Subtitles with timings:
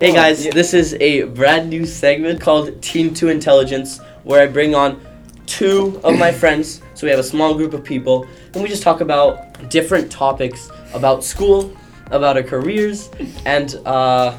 [0.00, 4.74] Hey guys, this is a brand new segment called Teen 2 Intelligence where I bring
[4.74, 4.98] on
[5.44, 6.80] two of my friends.
[6.94, 10.70] So we have a small group of people and we just talk about different topics
[10.94, 11.76] about school,
[12.06, 13.10] about our careers,
[13.44, 14.32] and uh,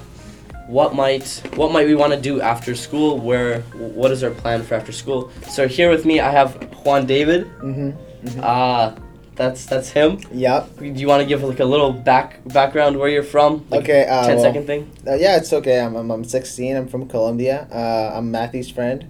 [0.66, 4.64] what might what might we want to do after school, where what is our plan
[4.64, 5.30] for after school.
[5.48, 7.46] So here with me I have Juan David.
[7.60, 8.40] Mm-hmm.
[8.42, 8.96] Uh
[9.36, 10.20] that's that's him.
[10.34, 10.78] Yep.
[10.78, 13.66] Do you want to give like a little back background where you're from?
[13.70, 14.06] Like Okay.
[14.08, 14.92] Uh, 10 well, second thing?
[15.08, 15.80] Uh, yeah, it's okay.
[15.80, 16.76] I'm, I'm, I'm 16.
[16.76, 17.68] I'm from Colombia.
[17.72, 19.10] Uh, I'm Matthew's friend.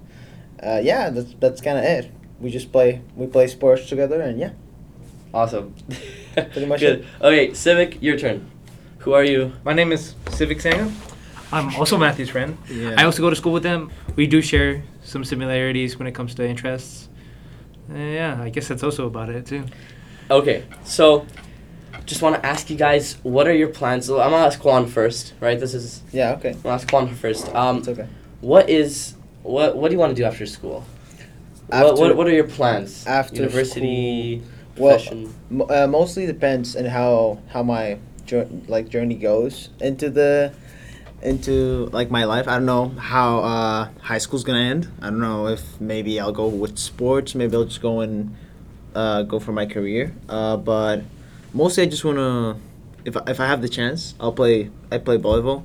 [0.62, 2.12] Uh, yeah, that's that's kind of it.
[2.40, 4.52] We just play we play sports together, and yeah,
[5.34, 5.74] Awesome.
[6.34, 7.06] Pretty much Good.
[7.22, 8.50] Okay, Savek, your turn.
[9.00, 9.54] Who are you?
[9.64, 10.92] My name is Savek Sangha.
[11.52, 12.58] I'm also Matthew's friend.
[12.70, 12.96] yeah.
[12.98, 13.92] I also go to school with them.
[14.16, 17.10] We do share some similarities when it comes to interests.
[17.92, 19.66] Uh, yeah, I guess that's also about it too.
[20.32, 21.26] Okay, so
[22.06, 24.06] just want to ask you guys, what are your plans?
[24.06, 25.60] So I'm gonna ask Juan first, right?
[25.60, 26.32] This is yeah.
[26.36, 26.52] Okay.
[26.52, 27.54] I'm gonna ask Juan first.
[27.54, 28.08] Um, It's okay.
[28.40, 30.86] what is what what do you want to do after school?
[31.68, 33.06] what, After- what what are your plans?
[33.06, 34.42] after university,
[34.78, 35.34] Well, profession.
[35.52, 37.98] M- uh, mostly depends on how how my
[38.70, 40.54] like journey goes into the
[41.22, 42.48] into like my life.
[42.48, 44.88] I don't know how uh, high school's gonna end.
[45.02, 47.36] I don't know if maybe I'll go with sports.
[47.36, 48.34] Maybe I'll just go and
[48.96, 50.14] uh, go for my career.
[50.30, 51.04] Uh, but
[51.54, 52.58] mostly I just wanna
[53.06, 54.70] if I, if I have the chance, I'll play.
[54.92, 55.64] I play volleyball,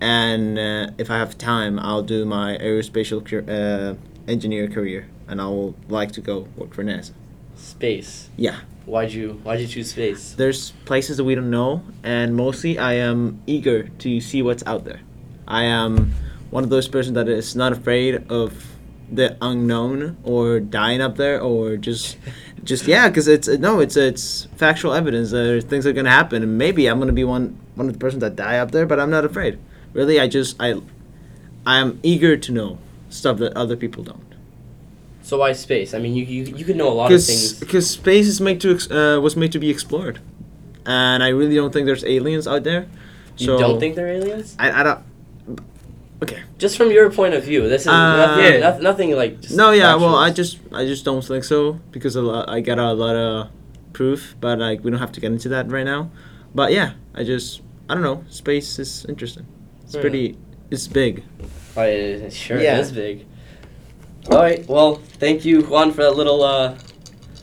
[0.00, 3.94] and uh, if I have time, I'll do my aerospatial uh,
[4.26, 7.12] engineer career, and I will like to go work for NASA.
[7.56, 8.30] space.
[8.36, 8.60] Yeah.
[8.86, 10.32] Why'd you why'd you choose space?
[10.38, 14.84] there's places that we don't know and mostly i am eager to see what's out
[14.86, 15.00] there
[15.46, 16.14] i am
[16.50, 18.64] one of those persons that is not afraid of
[19.12, 22.16] the unknown or dying up there or just
[22.68, 26.52] just yeah because it's no it's it's factual evidence that things are gonna happen and
[26.64, 27.44] maybe i'm gonna be one
[27.78, 29.58] one of the persons that die up there but i'm not afraid
[29.98, 30.68] really i just i
[31.66, 32.78] i am eager to know
[33.08, 34.24] stuff that other people don't
[35.28, 35.90] So why space?
[35.96, 37.52] I mean, you you, you could know a lot of things.
[37.60, 40.16] because space is made to ex- uh, was made to be explored,
[40.86, 42.82] and I really don't think there's aliens out there.
[43.36, 44.56] You don't think they're aliens?
[44.64, 45.00] I, I don't.
[46.22, 46.40] Okay.
[46.58, 48.58] Just from your point of view, this is Uh, nothing, Yeah.
[48.58, 49.40] noth- nothing like.
[49.40, 49.94] Just No, yeah.
[49.94, 50.16] Well.
[50.16, 53.48] I just I just don't think so because a lot, I got a lot of
[53.92, 56.10] proof, but like we don't have to get into that right now.
[56.54, 58.24] But yeah, I just I don't know.
[58.30, 59.46] Space is interesting.
[59.84, 60.00] It's Hmm.
[60.00, 60.36] pretty.
[60.70, 61.22] It's big.
[61.76, 62.80] Oh, it, it sure Yeah.
[62.80, 63.24] is big.
[64.30, 64.66] All right.
[64.68, 66.74] Well, thank you, Juan, for that little uh,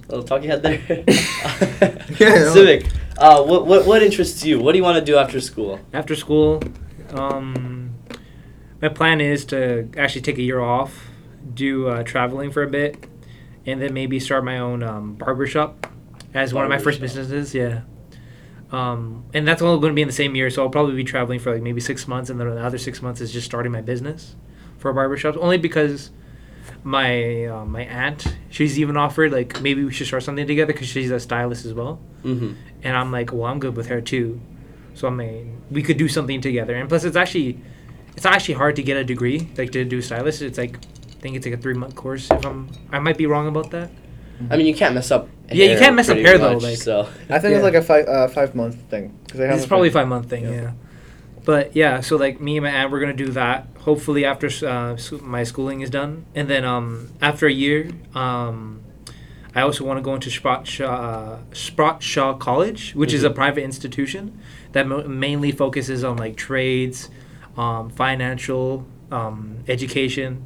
[0.09, 0.79] little talk you had there.
[2.19, 2.51] Yeah.
[2.53, 2.85] Savek.
[3.17, 4.59] Uh, what, what what interests you?
[4.59, 5.79] What do you want to do after school?
[5.93, 6.61] After school,
[7.13, 7.84] um,
[8.85, 11.07] my plan is to actually take a year off,
[11.53, 13.07] do uh, traveling for a bit,
[13.65, 15.87] and then maybe start my own um, barber shop
[16.35, 17.55] as one of my first businesses.
[17.55, 17.81] Yeah.
[18.71, 21.03] Um, and that's all going to be in the same year, so I'll probably be
[21.03, 23.71] traveling for like maybe six months, and then the other six months is just starting
[23.71, 24.35] my business
[24.77, 25.37] for barbershops.
[25.37, 26.11] Only because
[26.83, 30.87] my uh, my aunt, she's even offered like maybe we should start something together because
[30.87, 31.99] she's a stylist as well.
[32.23, 32.53] Mm-hmm.
[32.83, 34.39] And I'm like, well, I'm good with her too.
[34.93, 36.75] So I mean, we could do something together.
[36.75, 37.59] And plus, it's actually,
[38.15, 40.41] it's actually hard to get a degree like to do stylist.
[40.41, 42.29] It's like, I think it's like a three month course.
[42.31, 43.89] If I'm, I might be wrong about that.
[44.49, 45.29] I mean, you can't mess up.
[45.51, 47.01] Yeah, you can't mess up pretty hair, though, much, like- so.
[47.29, 47.57] I think Yeah.
[47.57, 49.17] it's like a five uh, five month thing.
[49.29, 50.51] Cause I It's probably a five month thing, Yeah.
[50.51, 50.71] yeah.
[51.45, 53.67] But yeah, so like me and my aunt, we're gonna do that.
[53.79, 58.81] Hopefully after uh, my schooling is done, and then um, after a year, um,
[59.53, 63.63] I also want to go into Sprott Shaw, Sprott Shaw College, which is a private
[63.63, 64.37] institution
[64.71, 67.09] that mo- mainly focuses on like trades,
[67.57, 70.45] um, financial, um, education.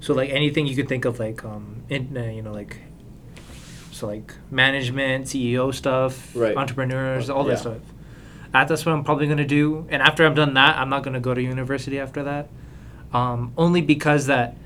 [0.00, 2.78] So like anything you could think of, like um, in, uh, you know, like
[3.90, 6.56] so like management, CEO stuff, Right.
[6.56, 7.50] entrepreneurs, all Yeah.
[7.54, 7.76] that stuff.
[8.52, 9.86] That's what I'm probably gonna do.
[9.90, 12.48] And after I've done that, I'm not gonna go to university after that.
[13.12, 14.56] Um, only because that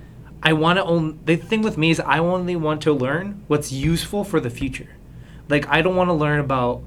[0.42, 1.18] I want to own.
[1.24, 4.88] The thing with me is I only want to learn what's useful for the future.
[5.48, 6.82] Like I don't want to learn about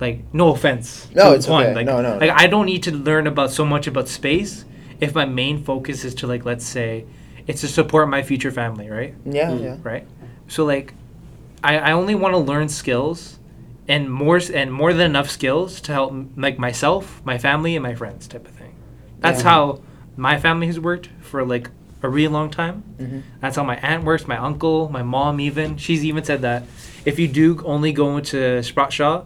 [0.00, 1.08] like no offense.
[1.14, 1.74] No, it's Juan, okay.
[1.74, 2.18] Like, No, no.
[2.18, 4.64] Like I don't need to learn about so much about space
[5.00, 7.04] if my main focus is to like let's say
[7.46, 9.14] it's to support my future family, right?
[9.24, 9.62] Yeah, Mm.
[9.62, 9.76] yeah.
[9.82, 10.06] right?
[10.48, 10.94] So like,
[11.64, 13.38] I, I only want to learn skills,
[13.88, 17.82] and more and more than enough skills to help m- like myself, my family, and
[17.82, 18.74] my friends type of thing.
[19.20, 19.50] That's Yeah.
[19.50, 19.80] how
[20.16, 21.70] my family has worked for like
[22.02, 22.82] a really long time.
[23.00, 23.22] Mhm.
[23.40, 25.76] That's how my aunt works, my uncle, my mom even.
[25.78, 26.62] She's even said that
[27.04, 29.22] if you do only go into Sprott Shaw,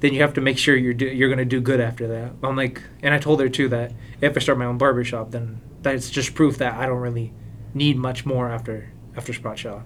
[0.00, 2.32] then you have to make sure you're do, you're gonna do good after that.
[2.42, 5.30] I'm like, and I told her too that if I start my own barber shop,
[5.30, 7.32] then that's just proof that I don't really
[7.74, 9.80] need much more after after Sprott Shaw.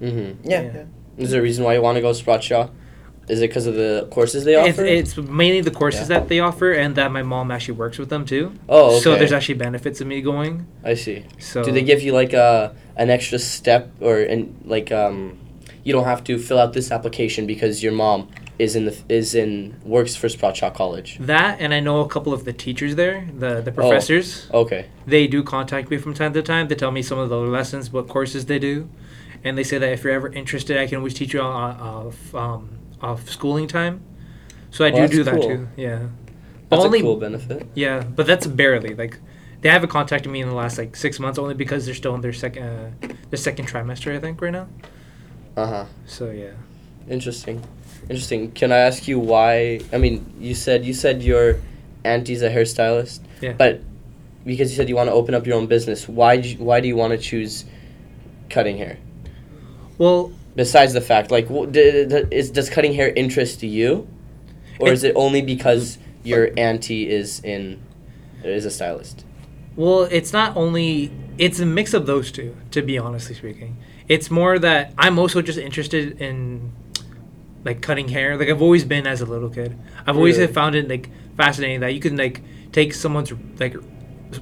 [0.00, 0.48] Mm-hmm.
[0.48, 0.72] Yeah, Yeah.
[0.74, 0.84] yeah.
[1.18, 2.68] Is there a reason why you want to go Sprott Shaw?
[3.28, 4.84] Is it because of the courses they It's, offer?
[4.86, 6.18] it's mainly the courses Yeah.
[6.18, 8.52] that they offer, and that my mom actually works with them too.
[8.68, 9.00] oh, okay.
[9.00, 10.66] So there's actually benefits of me going.
[10.82, 11.24] I see.
[11.38, 15.38] So Do they give you like a an extra step or in like um,
[15.84, 18.28] you don't have to fill out this application because your mom
[18.60, 21.18] is in the is in works for Sprott Shaw College.
[21.20, 23.60] that, and I know a couple of the teachers there, the Oh.
[23.62, 24.48] the professors.
[24.52, 24.82] Okay.
[25.06, 27.90] They do contact me from time to time They tell me some of the lessons,
[27.92, 28.88] what courses they do,
[29.44, 32.62] and they say that if you're ever interested, I can always teach you off um,
[33.00, 33.94] off schooling time.
[34.70, 35.48] So I do do that cool.
[35.48, 35.68] too.
[35.76, 36.00] Yeah.
[36.68, 37.66] That's Only a cool benefit.
[37.74, 39.18] Yeah, but that's barely like
[39.62, 42.20] they haven't contacted me in the last like six months only because they're still in
[42.20, 42.90] their second uh,
[43.30, 44.66] their second trimester I think right now.
[45.56, 45.84] Uh huh.
[46.06, 46.52] So yeah.
[47.08, 47.58] Interesting.
[48.08, 48.50] Interesting.
[48.52, 49.80] Can I ask you why?
[49.92, 51.60] I mean, you said you said your
[52.04, 53.20] auntie's a hairstylist.
[53.40, 53.52] Yeah.
[53.52, 53.80] But
[54.44, 56.80] because you said you want to open up your own business, why do you, why
[56.80, 57.64] do you want to choose
[58.48, 58.98] cutting hair?
[59.98, 64.08] Well, Besides the fact, like, wh- d- d- is does cutting hair interest you,
[64.80, 67.78] or It- is it only because your auntie is in
[68.42, 69.24] is a stylist?
[69.76, 72.56] well, it's not only it's a mix of those two.
[72.72, 73.76] To be honestly speaking,
[74.08, 76.72] it's more that I'm also just interested in
[77.64, 78.36] like cutting hair.
[78.36, 79.76] Like I've always been as a little kid.
[80.06, 80.52] I've always Really?
[80.52, 82.40] found it like fascinating that you can like
[82.72, 83.74] take someone's like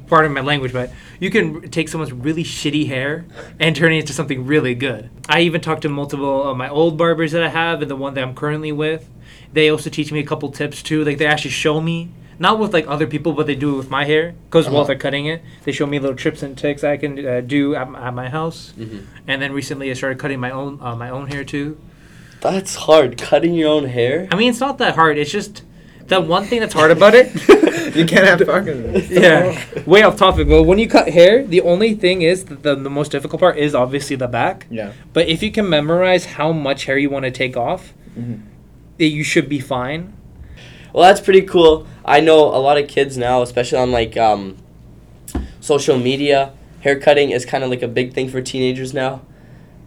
[0.06, 3.24] part of my language, but you can take someone's really shitty hair
[3.58, 5.08] and turn it into something really good.
[5.28, 8.14] I even talked to multiple of my old barbers that I have and the one
[8.14, 9.08] that I'm currently with.
[9.52, 11.04] They also teach me a couple tips too.
[11.04, 13.90] Like they actually show me not with like other people, but they do it with
[13.90, 14.88] my hair because while Uh-huh.
[14.88, 17.88] they're cutting it, they show me little trips and tricks I can uh, do at,
[17.94, 18.74] at my house.
[18.78, 18.98] Mm-hmm.
[19.26, 21.78] And then recently, I started cutting my own uh, my own hair too.
[22.40, 23.18] That's hard.
[23.18, 24.28] Cutting your own hair.
[24.30, 25.18] I mean, it's not that hard.
[25.18, 25.62] It's just
[26.06, 27.34] the one thing that's hard about it.
[27.96, 28.94] you can't have fucking.
[29.10, 30.46] yeah, way off topic.
[30.48, 33.58] Well, when you cut hair, the only thing is that the, the most difficult part
[33.58, 34.66] is obviously the back.
[34.70, 34.92] Yeah.
[35.12, 38.42] But if you can memorize how much hair you want to take off, Mhm.
[39.00, 40.12] eh, you should be fine.
[40.92, 41.86] Well, that's pretty cool.
[42.04, 44.56] I know a lot of kids now, especially on like um,
[45.60, 46.52] social media.
[46.80, 49.20] hair cutting is kind of like a big thing for teenagers now.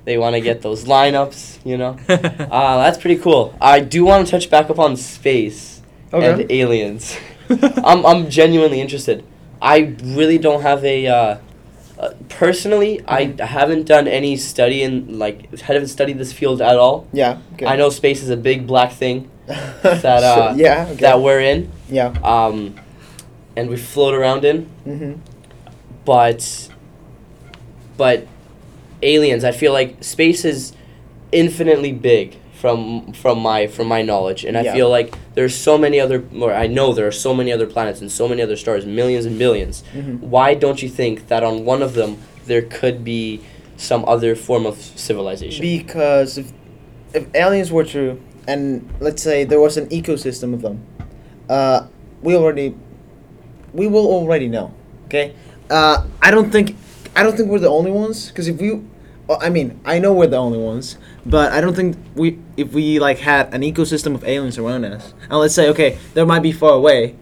[0.05, 1.97] They want to get those lineups, you know.
[2.09, 2.15] Uh,
[2.83, 3.55] that's pretty cool.
[3.61, 5.81] I do want to touch back upon space
[6.13, 6.31] Okay.
[6.43, 7.17] and aliens.
[7.49, 9.23] I'm I'm genuinely interested.
[9.61, 11.07] I really don't have a.
[11.07, 11.37] Uh,
[11.99, 17.07] uh, personally, I haven't done any study in like haven't studied this field at all.
[17.13, 17.37] Yeah.
[17.53, 17.67] Okay.
[17.67, 20.05] I know space is a big black thing that.
[20.05, 20.87] uh, yeah.
[20.89, 20.95] Okay.
[21.01, 22.07] that we're in yeah.
[22.23, 22.75] um,
[23.55, 24.69] and we float around in.
[24.85, 25.19] Mm-hmm.
[26.05, 26.69] But,
[27.97, 28.27] but
[29.03, 30.73] aliens, I feel like space is
[31.31, 34.73] infinitely big from from my from my knowledge, and I Yeah.
[34.73, 38.01] feel like there's so many other, or I know there are so many other planets
[38.01, 40.19] and so many other stars, millions and 1000000000 Mhm.
[40.21, 43.39] Why don't you think that on one of them there could be
[43.77, 45.61] some other form of civilization?
[45.61, 46.51] Because if,
[47.13, 48.17] if aliens were true,
[48.47, 50.81] and let's say there was an ecosystem of them,
[51.49, 51.81] uh,
[52.21, 52.75] we already,
[53.73, 54.71] we will already know.
[55.07, 55.33] Okay,
[55.71, 56.75] uh, I don't think,
[57.15, 58.27] I don't think we're the only ones.
[58.29, 58.79] Because if we,
[59.39, 62.99] I mean, I know we're the only ones, but I don't think we, if we
[62.99, 66.51] like had an ecosystem of aliens around us, and let's say, okay, they might be
[66.51, 67.15] far away,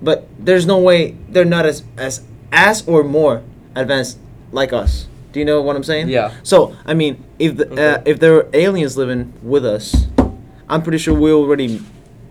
[0.00, 2.22] but there's no way they're not as as
[2.52, 3.42] as or more
[3.74, 4.18] advanced
[4.52, 5.08] like us.
[5.32, 6.08] Do you know what I'm saying?
[6.08, 6.32] Yeah.
[6.42, 10.06] So I mean, if the, uh, if there are aliens living with us,
[10.68, 11.80] I'm pretty sure we already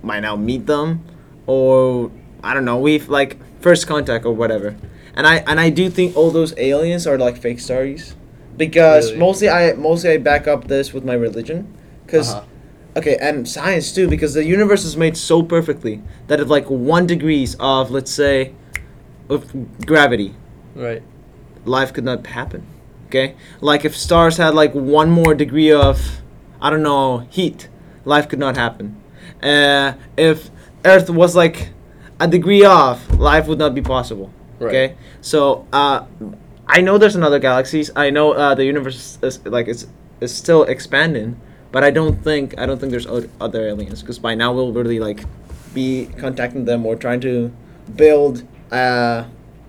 [0.02, 1.04] might now meet them,
[1.46, 2.12] or
[2.44, 4.76] I don't know, we've like first contact or whatever.
[5.16, 8.16] And I and I do think all those aliens are like fake stories,
[8.60, 9.20] because Really?
[9.20, 11.66] mostly I mostly I back up this with my religion,
[12.06, 12.36] because.
[12.36, 12.44] Uh-huh.
[12.98, 17.06] Okay, and science too, because the universe is made so perfectly that if like one
[17.06, 18.54] degrees of, let's say,
[19.30, 19.46] of
[19.86, 20.34] gravity,
[20.76, 21.04] Right.
[21.66, 22.64] life could not happen.
[23.08, 23.36] Okay?
[23.62, 26.02] Like if stars had like one more degree of
[26.60, 27.70] I don't know, heat,
[28.06, 28.98] life could not happen.
[29.42, 30.50] Uh, if
[30.84, 31.70] Earth was like
[32.20, 34.32] a degree off, life would not be possible.
[34.60, 34.70] Right.
[34.70, 34.96] Okay?
[35.22, 36.06] So, uh,
[36.70, 37.90] I know there's another galaxies.
[37.96, 39.88] I know uh, the universe is like it's
[40.22, 41.40] is still expanding,
[41.72, 45.00] but I don't think I don't think there's other aliens because by now we'll really
[45.00, 45.26] like
[45.74, 47.52] be contacting them or trying to
[47.96, 49.26] build uh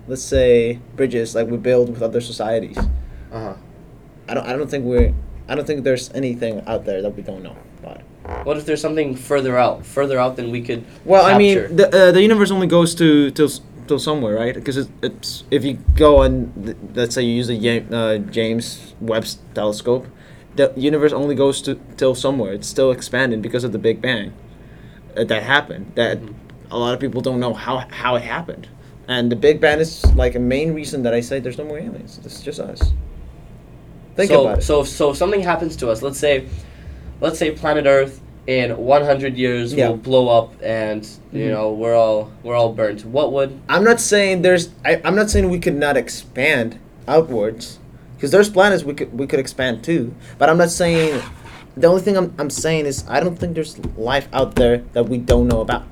[0.07, 2.77] let's say bridges like we build with other societies.
[3.31, 3.55] Uh huh.
[4.29, 5.13] I don't I don't think we're
[5.49, 8.01] I don't think there's anything out there that we don't know about.
[8.45, 10.85] What if there's something further out, further out than we could?
[11.03, 13.49] Well, I mean, the uh, the universe only goes to till
[13.95, 14.55] s- till somewhere, right?
[14.55, 18.17] Because it, it's if you go and th- let's say you use a Ja- uh,
[18.17, 20.07] James Webb telescope,
[20.55, 22.53] the universe only goes to till somewhere.
[22.53, 24.33] It's still expanding because of the Big Bang
[25.17, 25.91] uh, that happened.
[25.95, 26.33] That Mhm.
[26.71, 28.67] a lot of people don't know how how it happened,
[29.07, 31.79] and the Big Bang is like a main reason that I say there's no more
[31.79, 32.19] aliens.
[32.25, 32.93] It's just us.
[34.15, 34.63] Think so, about it.
[34.63, 36.47] So, so if something happens to us, let's say,
[37.21, 39.89] let's say planet Earth in 100 years Yeah.
[39.89, 41.51] will blow up and you Mhm.
[41.51, 43.05] know we're all we're all burnt.
[43.05, 44.69] What would I'm not saying there's.
[44.83, 47.77] I, I'm not saying we could not expand outwards,
[48.15, 50.13] because there's planets we could we could expand too.
[50.37, 51.21] But I'm not saying.
[51.77, 55.07] The only thing I'm I'm saying is I don't think there's life out there that
[55.07, 55.83] we don't know about.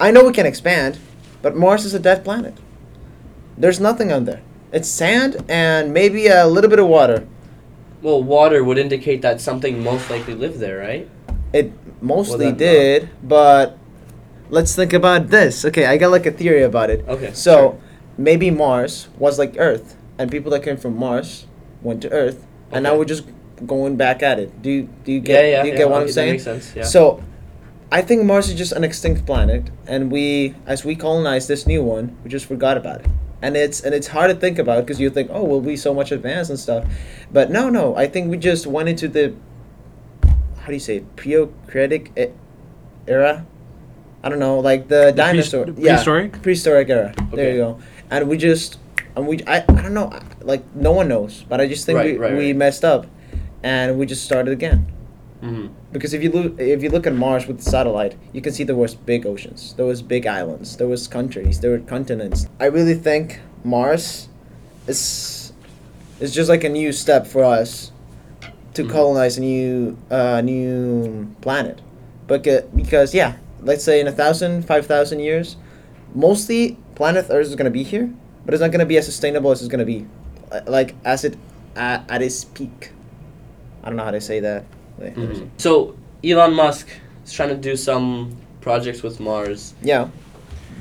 [0.00, 0.98] I know we can expand,
[1.42, 2.54] but Mars is a dead planet.
[3.56, 4.40] There's nothing on there.
[4.72, 7.24] It's sand and maybe a little bit of water.
[8.02, 11.08] well water would indicate that something most likely lived there, right?
[11.52, 12.58] It mostly not?
[12.58, 13.78] did, but
[14.50, 15.64] let's think about this.
[15.64, 17.06] Okay, I got like a theory about it.
[17.08, 17.32] Okay.
[17.32, 17.80] So sure.
[18.16, 21.46] maybe Mars was like Earth, and people that came from Mars
[21.82, 23.24] went to Earth, and now we're just
[23.66, 24.62] going back at it.
[24.62, 26.32] Do you do you yeah, get yeah, do you yeah, get what I'm saying?
[26.32, 26.74] makes sense.
[26.74, 26.84] Yeah.
[26.84, 27.22] So,
[27.90, 31.82] I think Mars is just an extinct planet, and we, as we colonize this new
[31.82, 33.06] one, we just forgot about it.
[33.40, 35.94] And it's and it's hard to think about because you think, oh, we'll be so
[35.94, 36.84] much advanced and stuff,
[37.32, 37.94] but no, no.
[37.96, 39.34] I think we just went into the
[40.68, 41.02] do you say
[42.16, 42.26] e-
[43.06, 43.44] era.
[44.22, 45.64] I don't know, like the, The dinosaur.
[45.66, 46.42] prehist- yeah, prehistoric?
[46.42, 47.14] prehistoric era.
[47.32, 47.78] There you go.
[48.10, 48.78] And we just
[49.16, 52.12] and we I, I don't know, like no one knows, but I just think Right,
[52.12, 52.56] we, right, we right.
[52.56, 53.06] messed up,
[53.62, 54.86] and we just started again.
[55.42, 55.70] Mhm.
[55.92, 58.64] Because if you look if you look at Mars with the satellite, you can see
[58.64, 62.46] there was big oceans, there was big islands, there was countries, there were continents.
[62.58, 64.28] I really think Mars
[64.88, 65.52] is
[66.20, 67.92] is just like a new step for us
[68.78, 68.90] to Mhm.
[68.96, 71.80] colonize a new uh, new planet.
[72.28, 72.42] But
[72.76, 73.32] because yeah,
[73.62, 75.56] let's say in a thousand, five thousand years,
[76.14, 78.06] mostly planet Earth is gonna be here,
[78.44, 80.06] but it's not gonna be as sustainable as it's gonna be,
[80.52, 81.34] uh, like as it
[81.76, 82.92] at, at its peak.
[83.82, 84.64] I don't know how to say that.
[84.98, 85.46] Wait, mm-hmm.
[85.56, 85.94] So
[86.24, 86.86] Elon Musk
[87.24, 89.74] is trying to do some projects with Mars.
[89.82, 90.08] Yeah.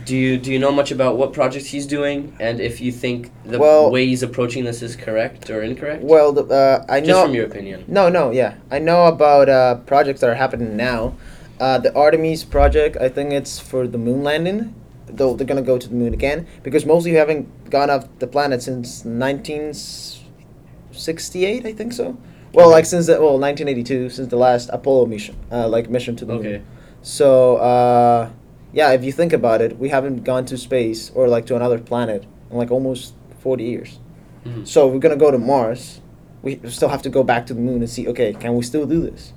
[0.06, 3.30] Do you do you know much about what projects he's doing, and if you think
[3.46, 6.04] the Well- way he's approaching this is correct or incorrect?
[6.04, 7.24] Well, the, uh, I just know.
[7.24, 7.84] from your opinion.
[7.88, 11.14] No, no, yeah, I know about uh, projects that are happening now.
[11.60, 14.74] Uh, the Artemis project, I think it's for the moon landing.
[15.10, 18.28] Though they're gonna go to the moon again because mostly you haven't gone off the
[18.28, 22.18] planet since 1968, I think so.
[22.54, 26.26] Well, like since the well 1982, since the last Apollo mission, uh, like mission to
[26.26, 26.46] the moon.
[26.46, 26.62] Okay.
[27.02, 28.30] So uh,
[28.78, 31.80] yeah, if you think about it, we haven't gone to space or like to another
[31.80, 33.98] planet in like almost 40 years.
[34.46, 34.68] Mhm.
[34.68, 36.00] So we're gonna go to Mars.
[36.44, 38.08] We still have to go back to the moon and see.
[38.08, 39.34] Okay, can we still do this?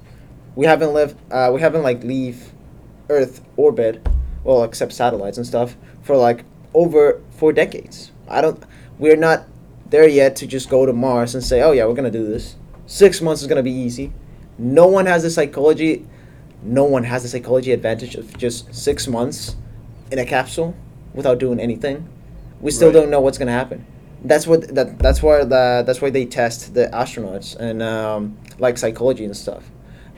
[0.56, 2.52] We haven't left, Uh, we haven't like leave
[3.08, 4.06] Earth orbit,
[4.44, 6.44] well, except satellites and stuff, for like
[6.74, 8.12] over four decades.
[8.28, 8.62] I don't.
[8.98, 9.44] We're not
[9.88, 12.56] there yet to just go to Mars and say, oh yeah, we're gonna do this.
[12.84, 14.12] Six months is gonna be easy.
[14.58, 16.04] No one has the psychology.
[16.62, 19.56] No one has the psychology advantage of just six months
[20.10, 20.74] in a capsule
[21.14, 22.08] without doing anything.
[22.60, 22.94] We still Right.
[22.94, 23.84] don't know what's gonna happen.
[24.22, 28.76] That's what that that's why the that's why they test the astronauts and um, like
[28.76, 29.70] psychology and stuff,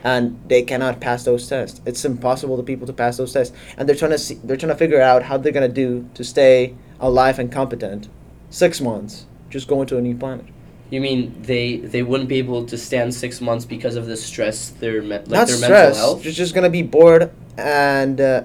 [0.03, 1.79] and they cannot pass those tests.
[1.85, 4.73] It's impossible to people to pass those tests, and they're trying to see they're trying
[4.73, 8.09] to figure out how they're gonna do to stay alive and competent.
[8.49, 10.45] Six months, just going to a new planet.
[10.93, 14.69] You mean they they wouldn't be able to stand six months because of the stress
[14.69, 15.69] their me- like Not their stress.
[15.69, 16.21] mental health?
[16.21, 18.43] Just just gonna be bored and, uh,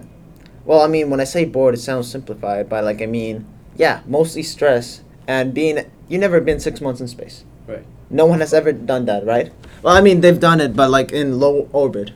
[0.64, 3.44] well, I mean, when I say bored, it sounds simplified, but like I mean,
[3.76, 5.76] yeah, mostly stress and being.
[6.08, 7.44] You never been six months in space.
[7.66, 7.84] Right.
[8.08, 9.52] No one has ever done that, right?
[9.82, 12.12] Well, I mean, they've done it, but like in low orbit.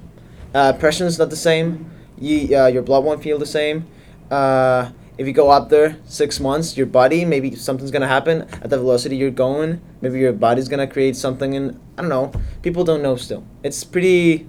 [0.54, 1.90] Uh, pressure is not the same.
[2.18, 3.84] You, uh, your blood won't feel the same.
[4.30, 8.70] Uh, if you go up there six months, your body maybe something's gonna happen at
[8.70, 9.82] the velocity you're going.
[10.02, 12.32] Maybe your body's gonna create something, and I don't know.
[12.60, 13.44] People don't know still.
[13.62, 14.46] It's pretty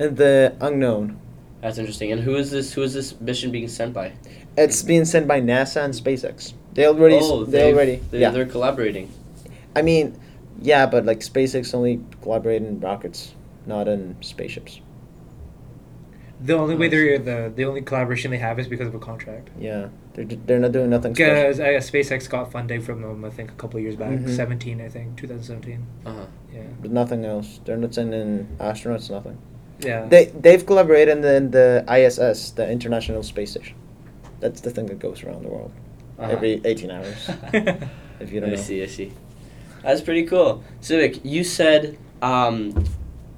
[0.00, 1.18] in the unknown.
[1.60, 2.12] That's interesting.
[2.12, 2.72] And who is this?
[2.72, 4.12] Who is this mission being sent by?
[4.56, 6.54] It's being sent by NASA and SpaceX.
[6.72, 7.18] They already.
[7.20, 7.96] oh, they they've- already.
[8.10, 8.30] They, yeah.
[8.30, 9.10] They're collaborating.
[9.74, 10.18] I mean,
[10.62, 13.34] yeah, but like SpaceX only collaborate in rockets,
[13.66, 14.80] not in spaceships.
[16.40, 18.98] The only way oh, they're the the only collaboration they have is because of a
[18.98, 19.48] contract.
[19.58, 21.34] Yeah, they're they're not doing nothing special.
[21.34, 24.34] Because uh, SpaceX got funding from them, I think, a couple of years back, Mhm.
[24.34, 25.86] seventeen, I think, two thousand seventeen.
[26.04, 26.26] Uh huh.
[26.52, 27.60] Yeah, But nothing else.
[27.64, 29.10] They're not sending astronauts.
[29.10, 29.36] Nothing.
[29.80, 30.06] yeah.
[30.08, 33.76] They they've collaborated in the ISS, the International Space Station.
[34.40, 35.72] That's the thing that goes around the world
[36.18, 36.32] Uh-huh.
[36.32, 37.30] every 18 hours.
[38.18, 38.60] If you don't I know.
[38.68, 38.82] see.
[38.82, 39.12] I see.
[39.82, 40.64] That's pretty cool.
[40.80, 42.72] Savek, you said um,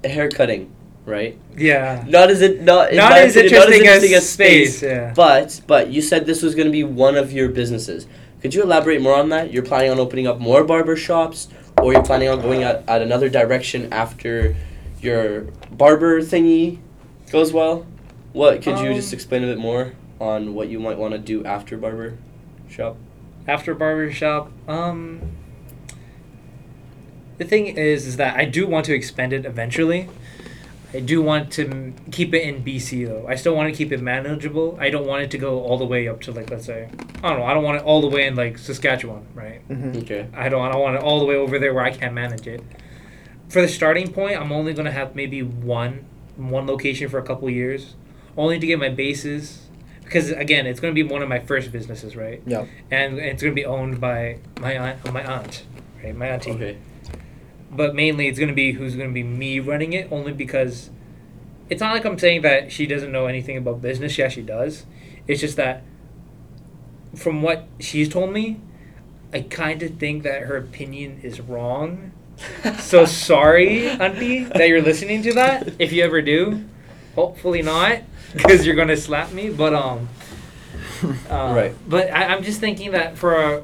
[0.05, 0.71] hair cutting,
[1.09, 1.37] right?
[1.57, 2.05] yeah.
[2.07, 5.11] Not as it not Not as opinion, not interesting as space, yeah.
[5.15, 8.07] But but you said this was going to be one of your businesses.
[8.41, 9.51] Could you elaborate more on that?
[9.51, 11.49] You're planning on opening up more barber shops,
[11.81, 14.55] or you're planning on going at, at another direction after
[15.01, 16.79] your barber thingy
[17.31, 17.85] goes well?
[18.31, 21.17] What could you just Um, explain a bit more on what you might want to
[21.19, 22.17] do after barber
[22.69, 22.95] shop?
[23.47, 25.19] after barbershop um
[27.39, 30.07] the thing is is that i do want to expand it eventually
[30.93, 33.25] I do want to m- keep it in BC though.
[33.27, 34.75] I still want to keep it manageable.
[34.79, 36.89] I don't want it to go all the way up to like let's say
[37.23, 37.45] I don't know.
[37.45, 39.67] I don't want it all the way in like Saskatchewan, right?
[39.69, 40.01] Mhm.
[40.03, 40.27] Okay.
[40.35, 40.61] I don't.
[40.65, 42.61] I don't want it all the way over there where I can't manage it.
[43.49, 46.05] For the starting point, I'm only gonna have maybe one
[46.37, 47.95] one location for a couple years,
[48.37, 49.65] only to get my bases.
[50.03, 52.41] Because again, it's gonna be one of my first businesses, right?
[52.47, 52.65] Yeah.
[52.89, 55.65] And it's gonna be owned by my aunt, my aunt,
[56.03, 56.15] right?
[56.15, 56.51] My auntie.
[56.51, 56.77] Okay.
[57.71, 60.89] But mainly, it's gonna be who's gonna be me running it, only because
[61.69, 64.17] it's not like I'm saying that she doesn't know anything about business.
[64.17, 64.85] Yeah, She does.
[65.27, 65.83] It's just that
[67.15, 68.59] from what she's told me,
[69.33, 72.11] I kind of think that her opinion is wrong.
[72.79, 75.73] So sorry, auntie, that you're listening to that.
[75.79, 76.65] If you ever do,
[77.15, 77.99] hopefully not,
[78.33, 79.49] because you're gonna slap me.
[79.49, 80.09] But um,
[81.03, 81.73] uh, Right.
[81.87, 83.63] But I, I'm just thinking that for a,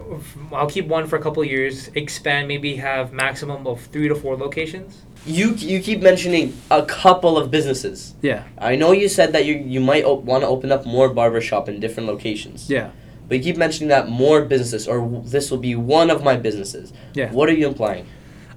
[0.53, 4.35] I'll keep one for a couple years, expand, maybe have maximum of three to four
[4.37, 5.01] locations.
[5.25, 8.13] You you keep mentioning a couple of businesses.
[8.21, 8.43] Yeah.
[8.59, 11.67] I know you said that you you might op- want to open up more barbershop
[11.67, 12.69] in different locations.
[12.69, 12.91] Yeah.
[13.27, 16.35] But you keep mentioning that more businesses or w- this will be one of my
[16.37, 16.93] businesses.
[17.15, 17.31] Yeah.
[17.31, 18.05] What are you implying?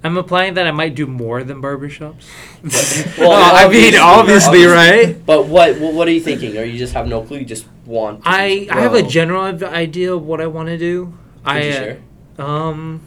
[0.04, 2.24] I'm implying that I might do more than barbershops.
[3.18, 5.26] Well, well, I mean, obviously, obviously, right?
[5.26, 6.56] But what what what are you thinking?
[6.56, 7.38] Or you just have no clue?
[7.38, 8.22] You just want.
[8.24, 11.06] to I just I have a general idea of what I want to do.
[11.44, 12.02] Could I you uh, share?
[12.38, 13.00] um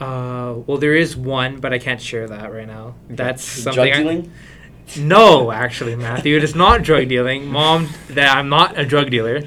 [0.00, 2.94] uh well there is one but I can't share that right now.
[3.08, 4.32] That's something Drug I- dealing.
[4.98, 7.46] No, actually, Matthew, it is not drug dealing.
[7.46, 9.42] Mom, that I'm not a drug dealer.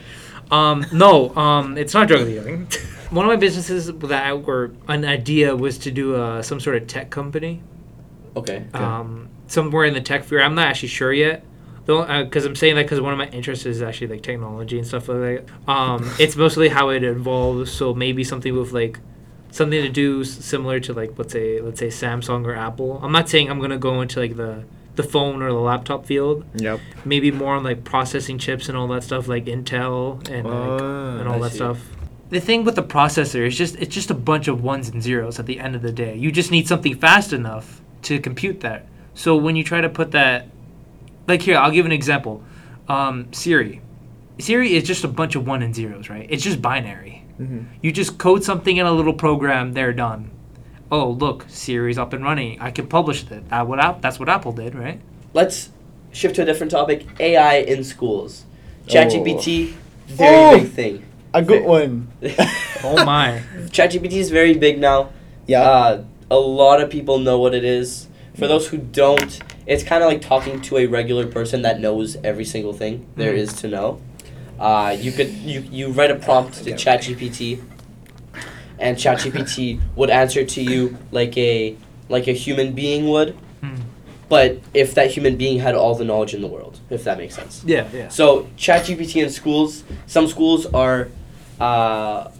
[0.49, 2.67] Um, no, um, it's not drug dealing.
[3.11, 6.75] One of my businesses that I, or an idea was to do uh, some sort
[6.77, 7.61] of tech company.
[8.35, 8.65] Okay.
[8.73, 10.41] um, somewhere in the tech field.
[10.41, 11.45] I'm not actually sure yet.
[11.85, 15.07] Because I'm saying that because one of my interests is actually like technology and stuff
[15.07, 15.71] like that.
[15.71, 17.71] Um, it's mostly how it evolves.
[17.71, 18.99] So maybe something with like
[19.51, 22.99] something to do s- similar to like let's say let's say Samsung or Apple.
[23.03, 24.63] I'm not saying I'm gonna go into like the
[24.95, 26.43] the phone or the laptop field.
[26.55, 26.79] Yep.
[27.05, 31.17] Maybe more on like processing chips and all that stuff, like Intel and like, Ah,
[31.19, 31.57] and all I that see.
[31.57, 31.79] stuff.
[32.29, 35.39] The thing with the processor is just it's just a bunch of ones and zeros
[35.39, 36.15] at the end of the day.
[36.15, 38.87] You just need something fast enough to compute that.
[39.13, 40.47] So when you try to put that,
[41.27, 42.43] like here, I'll give an example.
[42.87, 43.81] Um, Siri.
[44.39, 46.27] Siri is just a bunch of one and zeros, right?
[46.29, 47.23] It's just binary.
[47.39, 47.65] Mhm.
[47.81, 50.31] You just code something in a little program, they're done.
[50.91, 52.59] Oh, look, Siri's up and running.
[52.59, 53.49] I can publish it.
[53.49, 54.01] That what app?
[54.01, 54.99] That's what Apple did, right?
[55.33, 55.69] Let's
[56.11, 57.05] shift to a different topic.
[57.19, 58.45] AI in schools.
[58.87, 58.91] Oh.
[58.93, 59.73] ChatGPT,
[60.07, 60.59] very Oh.
[60.59, 61.04] big thing.
[61.35, 62.07] A good one.
[62.87, 63.41] Oh my.
[63.71, 65.09] ChatGPT is very big now.
[65.47, 65.61] Yeah.
[65.61, 68.07] Uh, a lot of people know what it is.
[68.37, 72.15] For those who don't, it's kind of like talking to a regular person that knows
[72.23, 73.37] every single thing there Mhm.
[73.37, 73.99] is to know.
[74.59, 77.59] Uh, you could you, you write a prompt to ChatGPT,
[78.77, 81.75] and ChatGPT would answer to you like a
[82.07, 83.75] like a human being would, Hmm.
[84.29, 87.33] but if that human being had all the knowledge in the world, if that makes
[87.35, 87.63] sense.
[87.65, 88.09] Yeah, yeah.
[88.09, 91.07] So ChatGPT in schools, some schools are,
[91.59, 92.31] uh,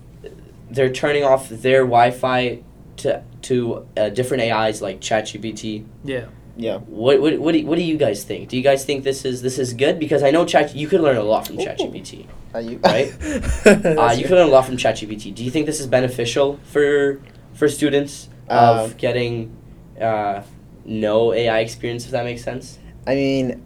[0.70, 2.62] they're turning off their Wi-Fi
[2.98, 5.86] to to uh, different AIs like ChatGPT.
[6.04, 6.26] Yeah.
[6.58, 6.78] yeah.
[6.78, 8.50] What what what do, what do you guys think?
[8.50, 10.00] Do you guys think this is this is good?
[10.00, 11.64] Because I know Chat you could learn a lot from Ooh.
[11.64, 12.26] ChatGPT.
[12.54, 13.14] Are you Right?
[13.66, 15.34] Uh, you could learn a lot from ChatGPT.
[15.34, 17.22] Do you think this is beneficial for
[17.54, 19.56] for students of Um, getting
[20.00, 20.42] uh,
[20.86, 22.06] no AI experience?
[22.06, 22.80] If that makes sense.
[23.08, 23.64] I mean,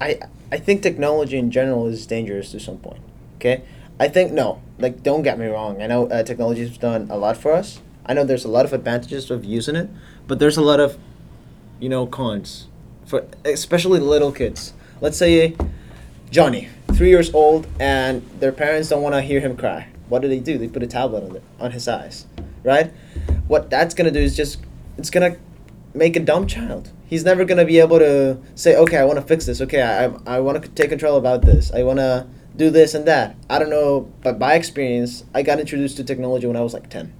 [0.00, 0.20] I
[0.52, 3.00] I think technology in general is dangerous to some point.
[3.36, 3.62] Okay,
[4.00, 4.62] I think no.
[4.78, 5.82] Like, don't get me wrong.
[5.82, 7.80] I know uh, technology has done a lot for us.
[8.06, 9.90] I know there's a lot of advantages of using it,
[10.26, 10.96] but there's a lot of,
[11.78, 12.66] you know, cons
[13.04, 14.72] for especially little kids.
[15.02, 15.54] Let's say
[16.30, 19.88] Johnny, three years old, and their parents don't want to hear him cry.
[20.08, 20.56] What do they do?
[20.56, 22.26] They put a tablet on, the, on his eyes,
[22.64, 22.92] right?
[23.48, 24.58] What that's gonna do is just
[24.96, 25.36] it's gonna
[25.92, 26.90] make a dumb child.
[27.06, 29.60] He's never gonna be able to say, okay, I want to fix this.
[29.60, 31.70] Okay, I I want to take control about this.
[31.72, 32.26] I want to
[32.60, 33.36] do this and that.
[33.48, 36.90] I don't know, but by experience, I got introduced to technology when I was like
[36.90, 37.12] ten,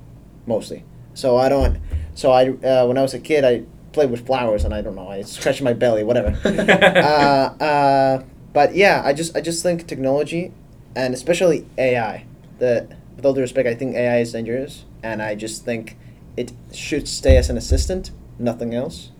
[0.46, 0.84] mostly.
[1.14, 1.78] So I don't.
[2.14, 4.94] So I uh, when I was a kid, I played with flowers and I don't
[4.94, 5.08] know.
[5.08, 6.36] I scratched my belly, whatever.
[6.44, 8.22] uh, uh,
[8.52, 10.52] but yeah, I just I just think technology,
[10.94, 12.26] and especially AI.
[12.58, 15.96] The with all due respect, I think AI is dangerous, and I just think
[16.36, 19.10] it should stay as an assistant, nothing else.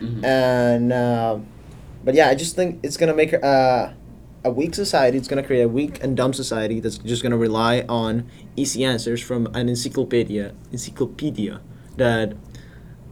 [0.00, 0.24] Mhm.
[0.24, 1.46] And um
[2.04, 3.90] but yeah, I just think it's gonna make uh,
[4.44, 5.16] a weak society.
[5.18, 9.20] It's gonna create a weak and dumb society that's just gonna rely on easy answers
[9.20, 10.54] from an encyclopedia.
[10.70, 11.60] Encyclopedia
[11.96, 12.34] that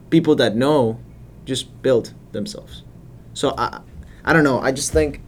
[0.09, 0.99] people that know
[1.45, 2.83] just build themselves.
[3.33, 3.81] So I,
[4.23, 4.59] I don't know.
[4.59, 5.21] I just think,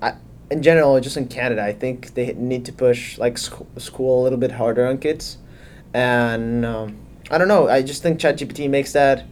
[0.00, 0.14] I
[0.50, 4.24] in general, just in Canada, I think they need to push like sc- school a
[4.24, 5.38] little bit harder on kids,
[5.92, 6.96] and um,
[7.30, 7.68] I don't know.
[7.68, 9.26] I just think ChatGPT makes that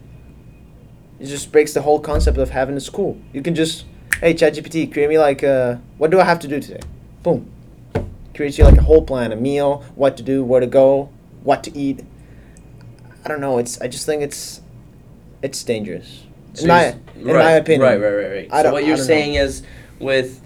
[1.21, 3.19] it just breaks the whole concept of having a school.
[3.33, 3.85] You can just,
[4.21, 6.81] hey ChatGPT, create me like uh, what do I have to do today?
[7.23, 7.51] Boom,
[8.35, 11.11] creates you like a whole plan, a meal, what to do, where to go,
[11.43, 12.05] what to eat.
[13.25, 13.59] I don't know.
[13.59, 14.61] It's I just think it's
[15.43, 16.25] it's dangerous.
[16.55, 16.85] So in my
[17.17, 17.83] in right, my opinion.
[17.83, 18.49] Right, right, right, right.
[18.53, 19.09] I so what you're don't know.
[19.09, 19.63] saying is
[19.99, 20.41] with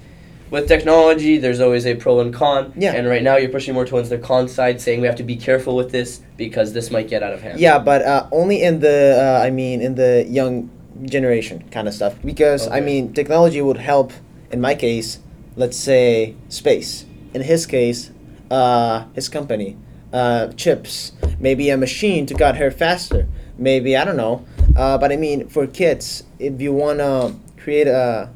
[0.50, 2.72] with technology, there's always a pro and con.
[2.76, 2.94] Yeah.
[2.94, 5.36] And right now you're pushing more towards the con side, saying we have to be
[5.36, 7.60] careful with this because this might get out of hand.
[7.60, 10.70] Yeah, but uh, only in the uh, I mean in the young
[11.02, 14.12] generation kind of stuff because I mean technology would help
[14.50, 15.18] in my case,
[15.56, 17.04] let's say space.
[17.34, 18.10] In his case,
[18.50, 19.76] uh, his company,
[20.12, 23.28] uh, chips, maybe a machine to cut hair faster.
[23.58, 24.44] Maybe I don't know.
[24.76, 28.30] Uh, but I mean for kids, if you wanna create a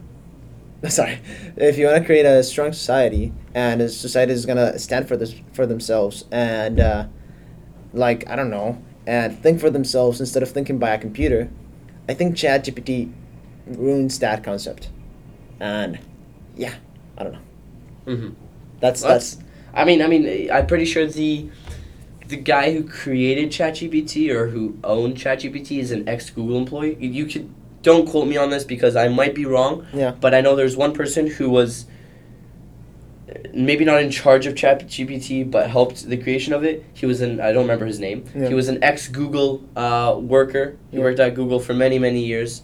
[0.89, 1.21] sorry,
[1.57, 5.17] if you want to create a strong society and a society is gonna stand for
[5.17, 7.07] this for themselves and uh,
[7.93, 11.49] like I don't know and think for themselves instead of thinking by a computer,
[12.13, 13.11] I think ChatGPT
[13.67, 14.91] ruins that concept.
[15.59, 15.99] And
[16.55, 16.75] yeah,
[17.17, 18.15] I don't know.
[18.15, 18.29] hmm
[18.81, 19.39] That's Well, that's
[19.73, 21.49] I mean, I mean, I'm pretty sure the
[22.29, 26.99] the guy who created ChatGPT or who owned ChatGPT is an ex Google employee.
[27.01, 27.49] You, could
[27.81, 29.87] don't quote me on this because I might be wrong.
[29.95, 30.11] Yeah.
[30.11, 31.87] But I know there's one person who was
[33.55, 36.85] maybe not in charge of ChatGPT, but helped the creation of it.
[36.95, 38.25] He was an I don't remember his name.
[38.35, 38.49] Yeah.
[38.49, 40.77] He was an ex Google uh, worker.
[40.91, 41.03] He Yeah.
[41.05, 42.63] worked at Google for many many years.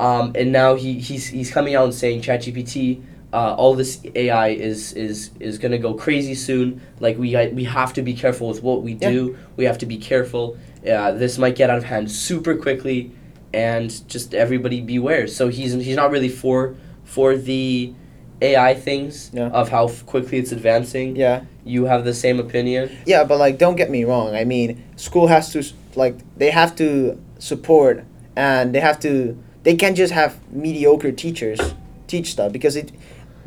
[0.00, 4.48] Um, and now he, he's he's coming out and saying ChatGPT, uh, all this AI
[4.48, 6.80] is is is gonna go crazy soon.
[7.00, 9.10] Like we we have to be careful with what we Yeah.
[9.10, 9.36] do.
[9.56, 10.56] We have to be careful.
[10.88, 13.12] Uh, this might get out of hand super quickly,
[13.54, 15.26] and just everybody beware.
[15.28, 17.92] So he's he's not really for for the
[18.42, 19.48] AI things Yeah.
[19.48, 21.16] of how f- quickly it's advancing.
[21.16, 21.42] yeah.
[21.64, 22.90] You have the same opinion.
[23.06, 24.34] Yeah, but like don't get me wrong.
[24.34, 25.62] I mean, school has to
[25.94, 28.04] like they have to support
[28.36, 31.60] and they have to they can't just have mediocre teachers
[32.08, 32.90] teach stuff because it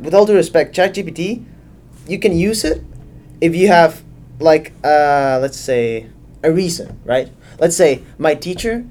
[0.00, 1.44] with all due respect, ChatGPT,
[2.08, 2.82] you can use it
[3.40, 4.02] if you have
[4.40, 6.06] like uh let's say
[6.42, 7.28] a reason, right?
[7.60, 8.84] Let's say my teacher,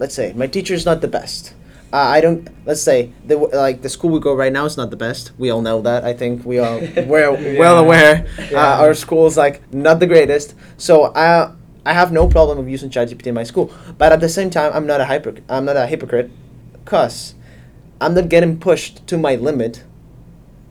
[0.00, 1.54] let's say my teacher is not the best.
[1.92, 2.48] Uh, I don't.
[2.66, 5.32] Let's say the like the school we go right now is not the best.
[5.38, 6.04] We all know that.
[6.04, 7.80] I think we we're well Yeah.
[7.80, 8.26] aware.
[8.50, 8.58] Yeah.
[8.74, 10.54] Uh, our school is like not the greatest.
[10.76, 11.50] So I
[11.86, 13.72] I have no problem of using ChatGPT in my school.
[13.96, 15.34] But at the same time, I'm not a hyper.
[15.48, 16.30] I'm not a hypocrite,
[16.84, 17.34] cause
[18.00, 19.82] I'm not getting pushed to my limit,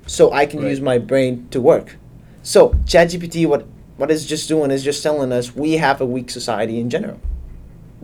[0.06, 0.70] so I can Right.
[0.70, 1.98] use my brain to work.
[2.44, 3.66] So ChatGPT, what
[3.98, 7.18] what it's just doing is just telling us we have a weak society in general.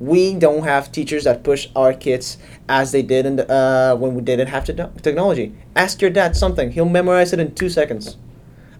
[0.03, 2.37] We don't have teachers that push our kids
[2.67, 5.53] as they did in the, uh, when we didn't have te- technology.
[5.75, 8.17] Ask your dad something; he'll memorize it in two seconds.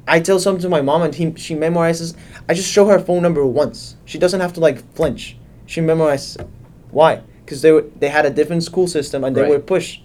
[0.06, 2.14] I tell something to my mom, and he, she memorizes.
[2.50, 3.96] I just show her phone number once.
[4.04, 5.38] She doesn't have to like flinch.
[5.66, 6.42] She memorizes.
[6.42, 6.48] it.
[6.92, 7.22] Why?
[7.46, 9.52] Because they were, they had a different school system and they Right.
[9.52, 10.04] were pushed.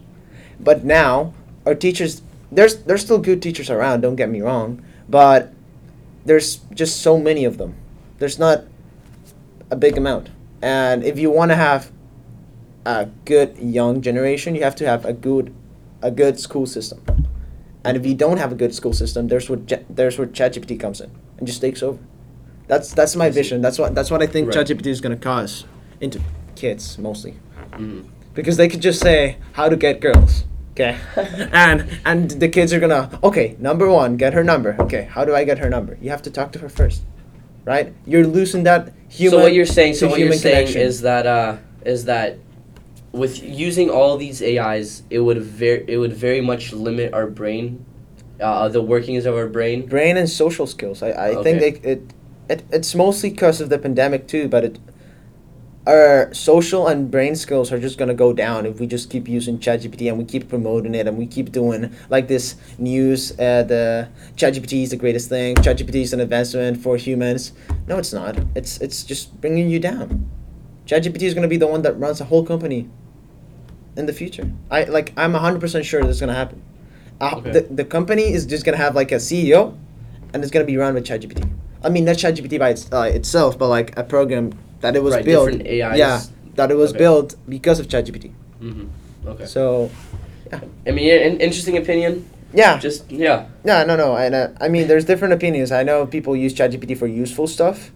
[0.60, 1.34] But now
[1.66, 4.02] our teachers, there's there's still good teachers around.
[4.02, 5.52] Don't get me wrong, but
[6.24, 7.74] there's just so many of them.
[8.20, 8.64] There's not
[9.70, 10.30] a big amount.
[10.62, 11.90] And if you want to have
[12.84, 15.54] a good young generation, you have to have a good
[16.02, 17.00] a good school system.
[17.84, 20.78] And if you don't have a good school system, there's where Ch- there's where ChatGPT
[20.78, 21.98] comes in and just takes over.
[22.66, 23.62] That's that's my vision.
[23.62, 24.66] That's what that's what I think Right.
[24.66, 25.64] ChatGPT is going to cause
[26.00, 26.20] into
[26.54, 27.34] kids mostly
[27.72, 28.04] Mhm.
[28.34, 30.44] because they could just say how to get girls.
[30.72, 30.96] Okay,
[31.52, 33.56] and and the kids are gonna okay.
[33.58, 34.76] Number one, get her number.
[34.78, 35.96] Okay, how do I get her number?
[36.00, 37.02] You have to talk to her first,
[37.68, 37.92] right?
[38.06, 39.38] You're losing that human.
[39.38, 40.80] so what you're saying, so what you're saying connection.
[40.80, 42.38] is that uh, is that
[43.12, 47.84] with using all these AIs, it would very it would very much limit our brain,
[48.40, 49.86] uh, the workings of our brain.
[49.86, 51.02] brain and social skills.
[51.02, 51.70] I, I think Okay.
[51.70, 52.02] they, it,
[52.48, 54.78] it it's mostly because of the pandemic too, but it
[55.88, 59.58] our social and brain skills are just gonna go down if we just keep using
[59.58, 63.32] ChatGPT and we keep promoting it and we keep doing like this news.
[63.32, 65.56] Uh, the ChatGPT is the greatest thing.
[65.56, 67.52] ChatGPT is an advancement for humans.
[67.86, 68.36] No, it's not.
[68.54, 70.28] It's it's just bringing you down.
[70.86, 72.86] ChatGPT is gonna be the one that runs the whole company
[73.96, 74.50] in the future.
[74.70, 76.60] I like I'm hundred percent sure that's gonna happen.
[77.20, 77.50] Uh, Okay.
[77.50, 79.74] the, the company is just gonna have like a CEO,
[80.34, 81.50] and it's gonna be run with ChatGPT.
[81.82, 85.14] I mean, not ChatGPT by its, uh, itself, but like a program that it was
[85.14, 85.50] Right, built.
[85.50, 85.98] different AIs.
[85.98, 86.20] Yeah,
[86.56, 86.98] that it was Okay.
[86.98, 88.30] built because of ChatGPT.
[88.60, 88.84] hmm
[89.26, 89.44] Okay.
[89.46, 89.90] So,
[90.50, 90.60] yeah.
[90.86, 92.24] I mean, an interesting opinion.
[92.54, 93.46] yeah, Just yeah.
[93.64, 94.16] no, no, no.
[94.16, 95.70] And uh, I mean, there's different opinions.
[95.70, 97.90] I know people use ChatGPT for useful stuff,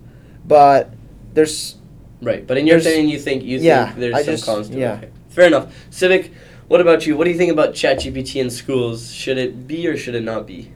[0.47, 0.91] but
[1.35, 1.77] there's
[2.21, 4.69] Right, but in your opinion, you think you yeah, think there's I some just- cons
[4.69, 4.95] to yeah.
[4.95, 4.99] it.
[4.99, 5.09] Okay.
[5.31, 5.75] Fair enough.
[5.91, 6.31] Savek,
[6.69, 7.17] what about you?
[7.17, 9.11] What do you think about ChatGPT in schools?
[9.13, 10.71] Should it be or should it not be?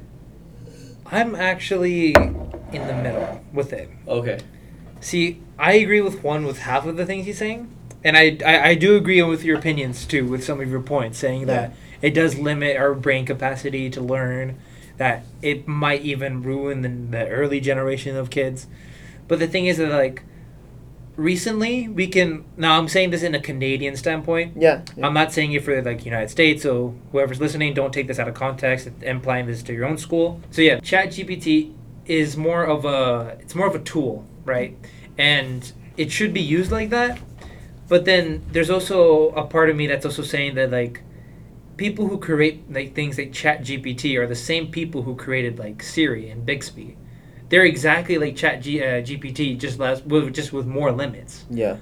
[1.10, 3.90] I'm actually in the middle with it.
[4.08, 4.40] Okay.
[5.00, 7.70] See, I agree with one with half of the things he's saying,
[8.02, 11.18] and I, I I do agree with your opinions too, with some of your points,
[11.18, 14.58] saying that it does limit our brain capacity to learn,
[14.96, 16.88] that it might even ruin the,
[17.18, 18.66] the early generation of kids.
[19.28, 20.22] But the thing is that like
[21.16, 24.56] recently we can now I'm saying this in a Canadian standpoint.
[24.56, 24.82] Yeah.
[24.96, 25.06] yeah.
[25.06, 28.28] I'm not saying it for like United States, so whoever's listening, don't take this out
[28.28, 30.40] of context and applying this to your own school.
[30.50, 31.72] So yeah, Chat GPT
[32.06, 34.76] is more of a it's more of a tool, right?
[35.18, 37.18] And it should be used like that.
[37.88, 41.02] But then there's also a part of me that's also saying that like
[41.76, 45.82] people who create like things like Chat GPT are the same people who created like
[45.82, 46.96] Siri and Bixby.
[47.48, 51.44] They're exactly like Chat G, uh, GPT, just less with just with more limits.
[51.50, 51.76] yeah.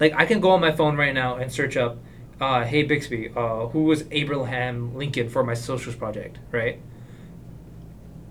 [0.00, 1.98] Like I can go on my phone right now and search up,
[2.40, 6.78] uh, "Hey Bixby, uh, who was Abraham Lincoln for my socials project?" Right.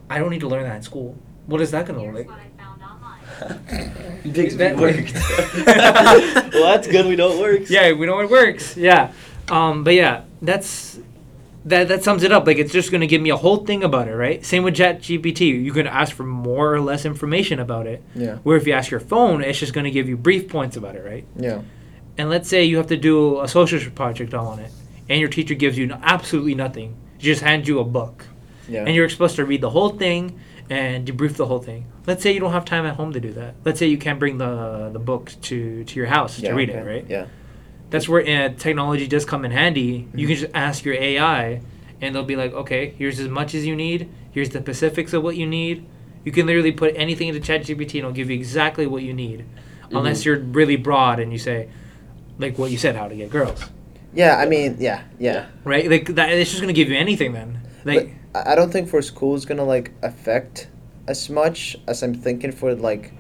[0.10, 1.18] I don't need to learn that in school.
[1.48, 2.28] What is that gonna look like?
[2.30, 4.22] what I found online.
[4.32, 5.14] Bixby That- worked.
[6.54, 7.06] well, that's good.
[7.06, 7.70] We know it works.
[7.70, 8.78] Yeah, we know it works.
[8.78, 9.12] Yeah,
[9.50, 11.00] um, but yeah, that's
[11.70, 11.88] that.
[11.88, 12.46] That sums it up.
[12.48, 14.44] Like it's just gonna give me a whole thing about it, right?
[14.46, 15.42] Same with Chat GPT.
[15.64, 18.04] You can ask for more or less information about it.
[18.16, 18.38] Yeah.
[18.44, 21.04] Where if you ask your phone, it's just gonna give you brief points about it,
[21.06, 21.26] right?
[21.36, 21.62] Yeah.
[22.20, 24.72] and let's say you have to do a social project all on it,
[25.08, 28.26] and your teacher gives you absolutely nothing, just hands you a book,
[28.68, 28.86] Yeah.
[28.86, 31.86] and you're supposed to read the whole thing and debrief the whole thing.
[32.08, 33.54] Let's say you don't have time at home to do that.
[33.64, 36.70] Let's say you can't bring the the book to to your house yeah, to read
[36.72, 36.80] okay.
[36.80, 37.06] it, right?
[37.08, 37.26] Yeah.
[37.90, 40.08] That's where uh, technology does come in handy.
[40.14, 41.62] You can just ask your AI,
[42.02, 44.10] and they'll be like, okay, here's as much as you need.
[44.32, 45.86] Here's the specifics of what you need.
[46.26, 49.46] You can literally put anything into ChatGPT, and it'll give you exactly what you need,
[49.92, 51.70] unless you're really broad and you say,
[52.38, 53.64] like what you said, how to get girls,
[54.14, 54.36] Yeah.
[54.38, 55.04] I mean, yeah.
[55.20, 55.48] Yeah.
[55.64, 55.90] right?
[55.90, 57.62] Like that, it's just gonna give you anything then.
[57.86, 60.68] Like, but I I don't think for school is gonna like affect
[61.08, 63.14] as much as I'm thinking for like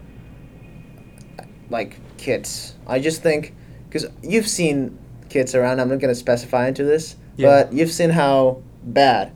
[1.70, 2.76] like kids.
[2.86, 3.56] I just think
[4.02, 4.98] because you've seen
[5.30, 5.80] kids around.
[5.80, 7.48] I'm not gonna specify into this, Yeah.
[7.64, 9.32] but you've seen how bad,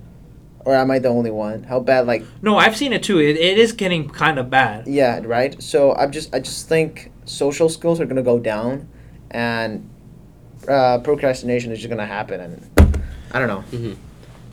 [0.66, 1.64] or am I the only one?
[1.64, 3.20] How bad like no, I've seen it too.
[3.20, 4.88] It, it is getting kind of bad.
[4.88, 5.62] yeah right.
[5.62, 8.88] So I'm just I just think social skills are gonna go down,
[9.32, 9.90] and
[10.68, 13.62] uh, procrastination is just gonna happen, and I don't know.
[13.78, 13.94] hmm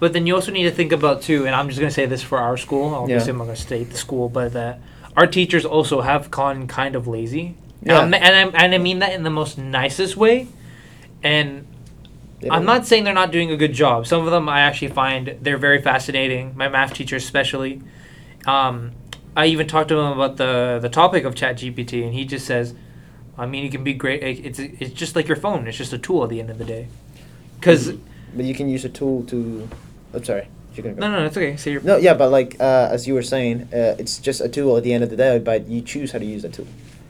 [0.01, 2.23] But then you also need to think about too, and I'm just gonna say this
[2.23, 2.95] for our school.
[2.95, 3.33] Obviously, Yeah.
[3.33, 4.81] I'm not gonna state the school, but that
[5.17, 7.57] our teachers also have gone kind of lazy.
[7.83, 7.99] Yeah.
[8.01, 10.49] Um, and I and I mean that in the most nicest way.
[11.23, 11.67] And
[12.51, 14.07] I'm don't- saying they're not doing a good job.
[14.07, 16.57] Some of them I actually find they're very fascinating.
[16.57, 17.83] My math teacher especially.
[18.47, 18.93] Um,
[19.37, 22.75] I even talked to him about the the topic of ChatGPT, and he just says,
[23.37, 24.23] "I mean, it can be great.
[24.23, 25.67] it- It's it's just like your phone.
[25.69, 26.89] It's just a tool at the end of the day."
[27.59, 27.93] Because
[28.37, 29.69] But you can use a tool to.
[30.15, 30.47] I'm sorry.
[30.75, 31.01] You're go.
[31.01, 31.57] no, no, it's okay.
[31.57, 34.49] Say your No, yeah, but like uh, as you were saying, uh, it's just a
[34.49, 36.67] tool at the end of the day, but you choose how to use the tool.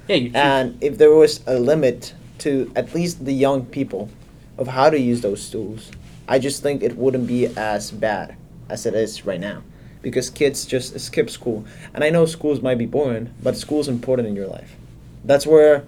[0.09, 0.31] Yeah.
[0.35, 4.11] And if there was a limit to at least the young people
[4.57, 5.91] of how to use those tools,
[6.29, 8.37] I just think it wouldn't be as bad
[8.69, 9.63] as it is right now.
[10.03, 11.65] Because kids just skip school.
[11.93, 14.77] And I know schools might be boring, but school's important in your life.
[15.25, 15.85] That's where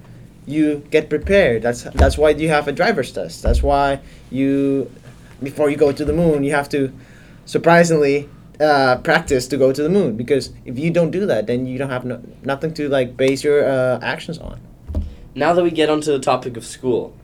[0.46, 1.62] you get prepared.
[1.62, 3.42] That's that's why you have a driver's test.
[3.42, 4.90] That's why you
[5.42, 6.92] before you go to the moon, you have to
[7.46, 8.28] surprisingly
[8.60, 11.78] uh, practice to go to the moon because if you don't do that, then you
[11.78, 14.60] don't have no, nothing to like base your uh, actions on.
[15.34, 17.14] Now that we get onto the topic of school,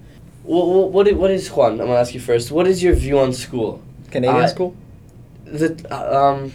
[0.42, 1.72] what what, what is Juan?
[1.72, 2.51] I'm gonna ask you first.
[2.51, 3.83] What is your view on school?
[4.11, 4.77] Canadian Uh, school?
[5.44, 6.53] The uh, um,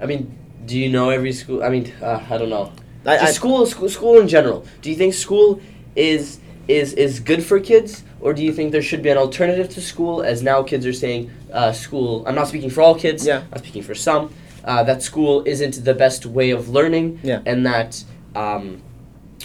[0.00, 1.62] I mean, do you know every school?
[1.62, 2.72] I mean, uh, I don't know.
[3.06, 4.66] I, I, school, school, school in general.
[4.82, 5.60] Do you think school
[5.96, 9.70] is is is good for kids, or do you think there should be an alternative
[9.70, 10.22] to school?
[10.22, 12.24] As now kids are saying, uh, school.
[12.26, 13.26] I'm not speaking for all kids.
[13.26, 13.42] Yeah.
[13.52, 14.32] I'm speaking for some.
[14.64, 17.40] Uh, that school isn't the best way of learning, Yeah.
[17.46, 18.82] and that um,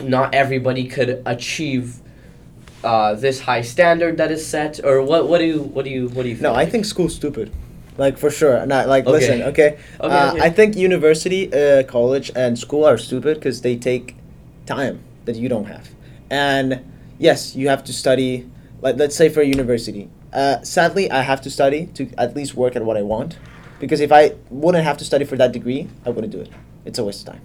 [0.02, 1.98] not everybody could achieve
[2.84, 4.84] uh, this high standard that is set.
[4.84, 5.28] Or what?
[5.28, 5.60] What do you?
[5.62, 6.10] What do you?
[6.10, 6.36] What do you?
[6.36, 6.44] Think?
[6.44, 7.52] no, I think school's stupid.
[7.98, 8.66] Like for sure.
[8.66, 9.12] Not like Okay.
[9.14, 9.78] listen, okay.
[10.00, 10.42] Okay, uh, okay.
[10.42, 14.16] I think university, uh, college, and school are stupid because they take
[14.66, 15.90] time that you don't have.
[16.32, 16.82] And
[17.20, 18.50] yes, you have to study.
[18.82, 20.10] Like let's say for university.
[20.34, 23.38] Uh, sadly, I have to study to at least work at what I want,
[23.80, 26.50] because if I wouldn't have to study for that degree, I wouldn't do it.
[26.86, 27.42] It's a waste of time.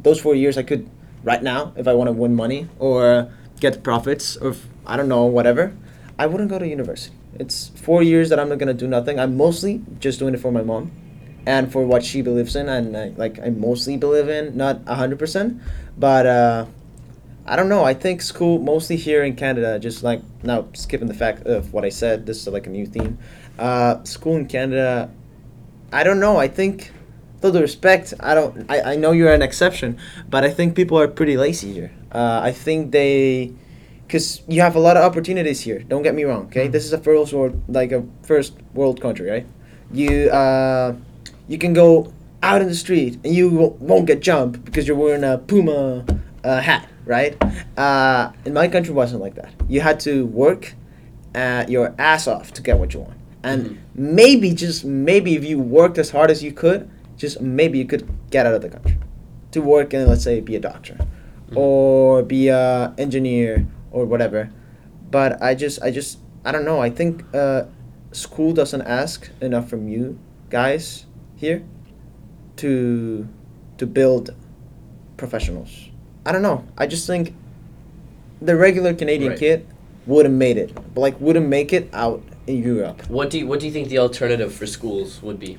[0.00, 0.90] Those four years I could
[1.22, 5.08] right now if I want to win money or get profits or if, I don't
[5.08, 5.74] know whatever,
[6.18, 7.16] I wouldn't go to university.
[7.38, 9.18] It's four years that I'm not gonna do nothing.
[9.18, 10.90] I'm mostly just doing it for my mom,
[11.46, 15.18] and for what she believes in, and I, like I mostly believe in, not hundred
[15.18, 15.60] percent,
[15.96, 16.66] but uh,
[17.46, 17.84] I don't know.
[17.84, 21.84] I think school mostly here in Canada, just like now skipping the fact of what
[21.84, 22.24] I said.
[22.26, 23.18] This is like a new theme.
[23.58, 25.10] Uh, school in Canada,
[25.92, 26.36] I don't know.
[26.38, 26.90] I think,
[27.42, 28.64] all the respect, I don't.
[28.70, 29.98] I, I know you're an exception,
[30.30, 31.92] but I think people are pretty lazy here.
[32.10, 33.52] Uh, I think they
[34.06, 35.80] because you have a lot of opportunities here.
[35.80, 36.46] Don't get me wrong.
[36.46, 36.72] Okay, Mhm.
[36.72, 39.46] this is a first world, like a first world country, right?
[39.92, 40.94] You uh,
[41.48, 42.10] you can go
[42.42, 46.04] out in the street and you won't get jumped because you're wearing a Puma
[46.42, 47.36] uh, hat, right?
[47.76, 49.52] Uh, in my country, it wasn't like that.
[49.68, 50.74] You had to work
[51.34, 53.76] uh, your ass off to get what you want, and Mhm.
[53.94, 58.06] maybe just maybe if you worked as hard as you could, just maybe you could
[58.30, 58.98] get out of the country
[59.50, 60.96] to work and let's say be a doctor
[61.50, 61.56] Mhm.
[61.56, 64.50] or be a engineer or whatever.
[65.10, 66.78] But I just I just I don't know.
[66.80, 67.62] I think uh,
[68.12, 70.16] school doesn't ask enough from you
[70.50, 71.62] guys here
[72.56, 73.26] to
[73.78, 74.30] to build
[75.16, 75.90] professionals.
[76.26, 76.64] I don't know.
[76.78, 77.34] I just think
[78.40, 79.38] the regular Canadian Right.
[79.38, 79.66] kid
[80.06, 80.74] wouldn't made it.
[80.94, 83.02] But like wouldn't make it out in Europe.
[83.08, 85.58] What do you, what do you think the alternative for schools would be?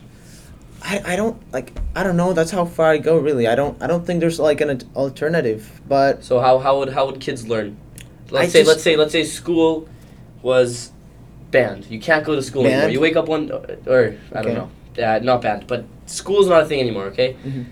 [0.81, 2.33] I, I don't like I don't know.
[2.33, 3.47] That's how far I go really.
[3.47, 5.81] I don't I don't think there's like an alternative.
[5.87, 7.77] But So how, how would how would kids learn?
[8.29, 9.87] Let's I say just- let's say let's say school
[10.43, 10.91] was
[11.51, 11.85] banned.
[11.89, 12.89] You can't go to school anymore.
[12.89, 13.51] You wake up one
[13.87, 14.69] or I don't know.
[15.03, 17.05] Uh, not banned, but school's not a thing anymore.
[17.05, 17.35] Okay.
[17.45, 17.65] Mhm.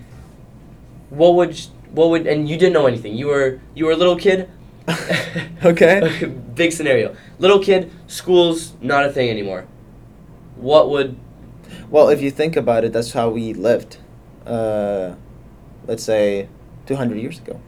[1.10, 1.58] What would
[1.94, 3.14] what would and you didn't know anything.
[3.14, 4.50] You were you were a little kid.
[5.64, 6.26] Okay.
[6.54, 7.16] Big scenario.
[7.38, 7.90] Little kid.
[8.06, 9.66] School's not a thing anymore.
[10.56, 11.16] What would
[11.88, 13.96] Well, if you think about it, that's how we lived.
[14.46, 15.14] Uh,
[15.86, 16.48] let's say,
[16.86, 17.60] two hundred years ago.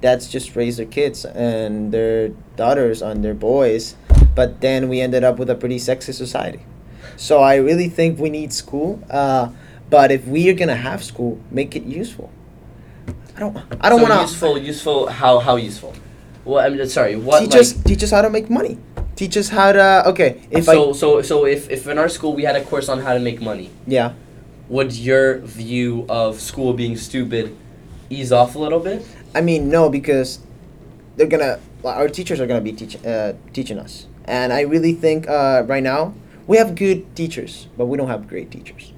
[0.00, 3.96] Dads just raised their kids and their daughters on their boys,
[4.34, 6.62] but then we ended up with a pretty sexist society.
[7.16, 9.00] So I really think we need school.
[9.10, 9.50] Uh,
[9.90, 12.30] but if we are gonna have school, make it useful.
[13.38, 13.56] I don't.
[13.80, 15.94] I don't so want to useful useful how how useful?
[16.44, 17.14] Well, I mean, sorry.
[17.14, 18.78] What teach like, us teach us how to make money.
[19.14, 20.02] Teach us how to.
[20.08, 22.88] Okay, if so I so so if if in our school we had a course
[22.88, 24.14] on how to make money, yeah.
[24.68, 27.56] would your view of school being stupid
[28.10, 29.06] ease off a little bit?
[29.36, 30.40] I mean, no, because
[31.14, 31.60] they're gonna.
[31.84, 35.82] Our teachers are gonna be teach, uh, teaching us, and I really think uh, right
[35.82, 36.12] now
[36.48, 38.92] we have good teachers, but we don't have great teachers.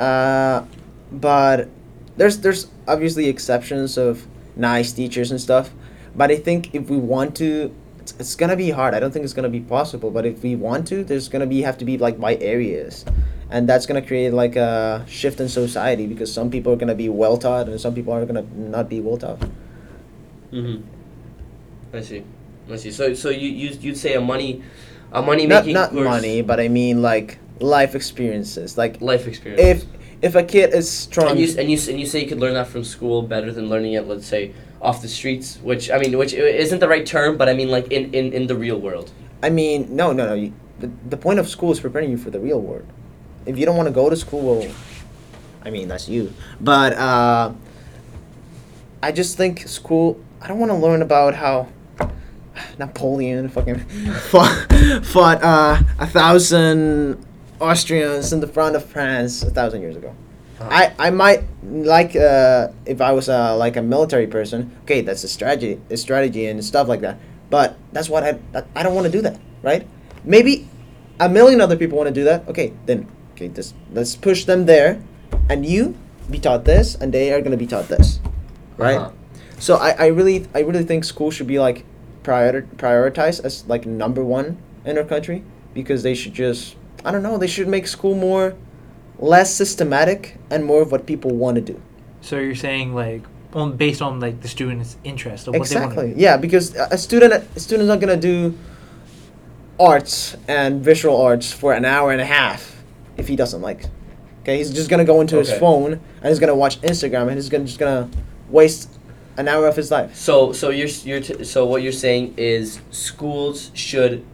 [0.00, 0.64] Uh,
[1.12, 1.68] but
[2.16, 4.26] there's there's obviously exceptions of
[4.56, 5.70] nice teachers and stuff,
[6.14, 8.94] but I think if we want to, it's, it's gonna be hard.
[8.94, 11.62] I don't think it's gonna be possible, but if we want to, there's gonna be
[11.62, 13.04] have to be like by areas.
[13.48, 17.08] And that's gonna create like a shift in society because some people are gonna be
[17.08, 19.40] well taught and some people are gonna not be well taught.
[20.52, 21.96] Mm-hmm.
[21.96, 22.24] I see.
[22.70, 22.90] I see.
[22.90, 24.62] So so you you you'd say a money,
[25.12, 28.76] a money making not course, money, but I mean like life experiences.
[28.76, 29.60] Like life experience.
[29.62, 29.84] if
[30.26, 32.54] if a kid is strong, and you and you and you say you could learn
[32.54, 36.18] that from school better than learning it, let's say, off the streets, which I mean,
[36.18, 39.10] which isn't the right term, but I mean like in in in the real world.
[39.42, 40.34] I mean, no, no, no.
[40.34, 42.86] You, the, the point of school is preparing you for the real world.
[43.46, 44.74] If you don't want to go to school, well,
[45.62, 46.32] I mean that's you.
[46.60, 47.52] But uh,
[49.02, 50.20] I just think school.
[50.42, 51.68] I don't want to learn about how
[52.78, 53.78] Napoleon fucking
[54.30, 54.72] fought,
[55.04, 57.24] fought uh, a thousand
[57.60, 60.14] Austrians in the front of France a thousand years ago.
[60.60, 64.74] I, I might like uh, if I was uh, like a military person.
[64.82, 67.18] Okay, that's a strategy, a strategy and stuff like that.
[67.50, 68.38] But that's what I
[68.74, 69.86] I don't want to do that, right?
[70.24, 70.68] Maybe
[71.20, 72.48] a million other people want to do that.
[72.48, 75.02] Okay, then okay, this let's push them there,
[75.48, 75.94] and you
[76.30, 78.18] be taught this, and they are gonna be taught this,
[78.78, 78.96] right?
[78.96, 79.10] Uh-huh.
[79.58, 81.84] So I, I really I really think school should be like
[82.22, 87.22] prior prioritized as like number one in our country because they should just I don't
[87.22, 88.54] know they should make school more
[89.18, 91.80] less systematic and more of what people want to do.
[92.20, 93.22] So you're saying like
[93.54, 96.14] on based on like the student's interest of what they exactly.
[96.16, 98.58] Yeah, because a a student a student's not gonna do
[99.78, 102.82] arts and visual arts for an hour and a half
[103.16, 103.84] if he doesn't like.
[104.42, 107.48] Okay, he's just gonna go into his phone and he's gonna watch Instagram and he's
[107.48, 108.08] gonna just gonna
[108.48, 108.90] waste
[109.36, 110.14] an hour of his life.
[110.16, 114.24] So so you're you're t- so what you're saying is schools should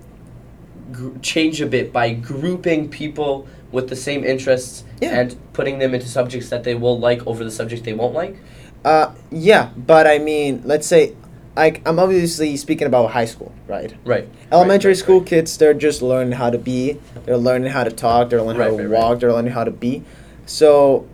[0.92, 5.18] gr- change a bit by grouping people with the same interests Yeah.
[5.18, 8.36] and putting them into subjects that they will like over the subject they won't like.
[8.84, 11.14] Uh, yeah, but I mean, let's say,
[11.56, 13.94] like, I'm obviously speaking about high school, right?
[14.04, 14.28] Right.
[14.50, 15.28] Elementary right, school right.
[15.28, 18.76] kids, they're just learning how to be, they're learning how to talk, they're learning how
[18.76, 20.02] to walk, they're learning how to be.
[20.46, 21.06] So,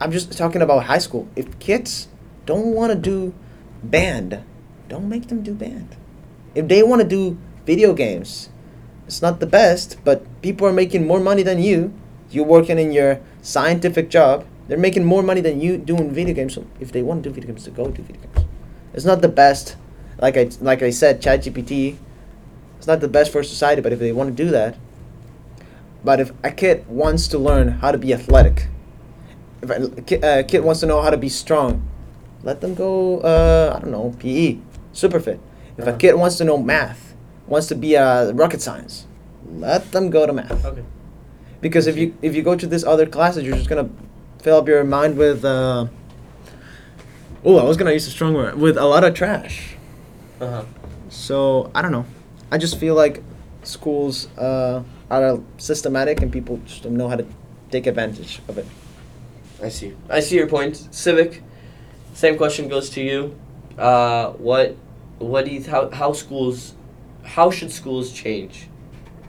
[0.00, 1.28] I'm just talking about high school.
[1.36, 2.08] If kids
[2.46, 3.34] don't want to do
[3.82, 4.42] band,
[4.88, 5.96] don't make them do band.
[6.54, 8.50] If they want to do video games,
[9.06, 11.92] it's not the best, but people are making more money than you.
[12.30, 14.44] You're working in your scientific job.
[14.68, 16.54] They're making more money than you doing video games.
[16.54, 18.46] So if they want to do video games, to go do video games.
[18.94, 19.76] It's not the best.
[20.20, 21.96] Like I like I said, ChatGPT.
[22.78, 24.76] It's not the best for society, but if they want to do that.
[26.04, 28.66] But if a kid wants to learn how to be athletic,
[29.62, 31.86] if a kid, a kid wants to know how to be strong,
[32.42, 33.20] let them go.
[33.20, 34.58] Uh, I don't know, PE,
[34.92, 35.38] super fit.
[35.76, 35.94] If Uh-huh.
[35.94, 37.11] a kid wants to know math,
[37.46, 39.06] wants to be a rocket science,
[39.48, 40.64] let them go to math.
[40.64, 40.84] Okay.
[41.60, 43.88] Because if you if you go to this other classes, you're just gonna
[44.40, 45.44] fill up your mind with.
[45.44, 45.86] Uh,
[47.44, 49.76] oh, I was gonna use a strong word with a lot of trash.
[50.40, 50.64] Uh huh.
[51.08, 52.06] So I don't know.
[52.50, 53.22] I just feel like
[53.62, 57.26] schools uh, are systematic and people just don't know how to
[57.70, 58.66] take advantage of it.
[59.62, 59.94] I see.
[60.10, 60.74] I see your point.
[60.90, 61.40] Savek.
[62.14, 63.38] Same question goes to you.
[63.78, 64.76] Uh, what,
[65.18, 66.74] what do you how how schools,
[67.22, 68.68] how should schools change,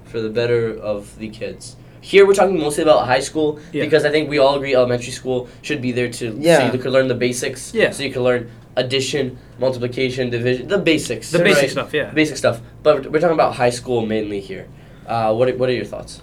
[0.05, 1.75] for the better of the kids?
[2.01, 3.85] Here we're talking mostly about high school Yeah.
[3.85, 6.57] because I think we all agree elementary school should be there to yeah.
[6.57, 7.73] so you can learn the basics.
[7.73, 7.91] Yeah.
[7.91, 11.31] So you can learn addition, multiplication, division, the basics.
[11.31, 11.71] The basic right?
[11.71, 12.11] stuff, yeah.
[12.11, 12.59] Basic stuff.
[12.81, 14.67] But we're talking about high school mainly here.
[15.07, 16.21] Uh, what are, what are your thoughts?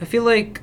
[0.00, 0.60] I feel like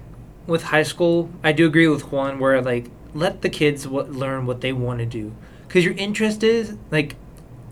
[0.48, 4.46] with high school, I do agree with Juan where like let the kids what, learn
[4.46, 5.34] what they want to do
[5.68, 7.16] because your interest is like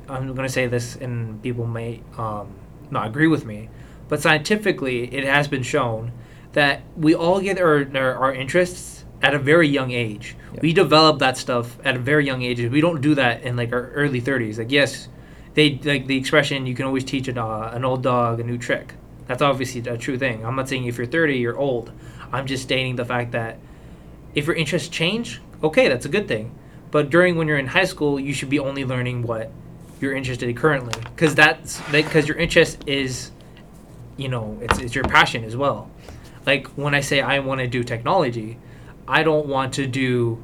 [0.09, 2.53] I'm gonna say this and people may um,
[2.93, 3.69] not agree with me,
[4.07, 6.11] but scientifically it has been shown
[6.53, 10.35] that we all get our our, our interests at a very young age.
[10.61, 12.59] We develop that stuff at a very young age.
[12.59, 14.57] We don't do that in like our early 30s.
[14.57, 15.07] Like yes,
[15.53, 18.57] they like the expression you can always teach a, uh, an old dog a new
[18.57, 18.93] trick.
[19.27, 20.45] That's obviously a true thing.
[20.45, 21.91] I'm not saying if you're 30 you're old.
[22.31, 23.57] I'm just stating the fact that
[24.35, 26.53] if your interests change, okay, that's a good thing.
[26.91, 29.51] But during when you're in high school, you should be only learning what
[30.03, 33.31] you're interested in currently, because that's because your interest is,
[34.17, 35.89] you know, it's it's your passion as well.
[36.45, 38.59] Like when I say I want to do technology,
[39.07, 40.43] I don't want to do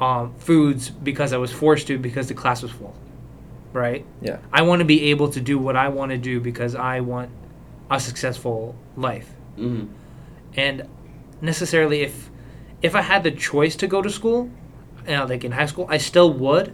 [0.00, 2.94] um, foods because I was forced to because the class was full,
[3.72, 4.04] right?
[4.20, 4.38] Yeah.
[4.52, 7.30] I want to be able to do what I want to do because I want
[7.90, 9.28] a successful life
[9.58, 9.92] Mm-hmm.
[10.56, 10.88] and
[11.42, 12.30] necessarily if
[12.82, 14.48] if I had the choice to go to school,
[15.06, 16.72] you know, like in high school, I still would,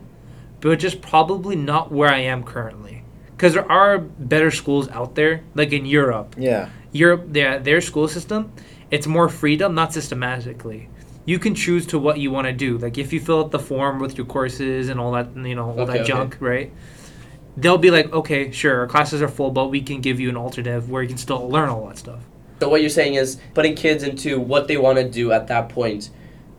[0.60, 3.02] but just probably not where I am currently.
[3.30, 6.34] Because there are better schools out there, like in Europe.
[6.38, 6.70] Yeah.
[6.92, 8.52] Europe, their their school system,
[8.90, 10.88] it's more freedom, not systematically.
[11.26, 12.78] You can choose to what you want to do.
[12.78, 15.70] Like if you fill out the form with your courses and all that, you know,
[15.70, 16.08] all Okay, that okay.
[16.08, 16.72] junk, right?
[17.56, 20.36] They'll be like, okay, sure, our classes are full, but we can give you an
[20.36, 22.20] alternative where you can still learn all that stuff.
[22.60, 25.68] So what you're saying is putting kids into what they want to do at that
[25.68, 26.10] point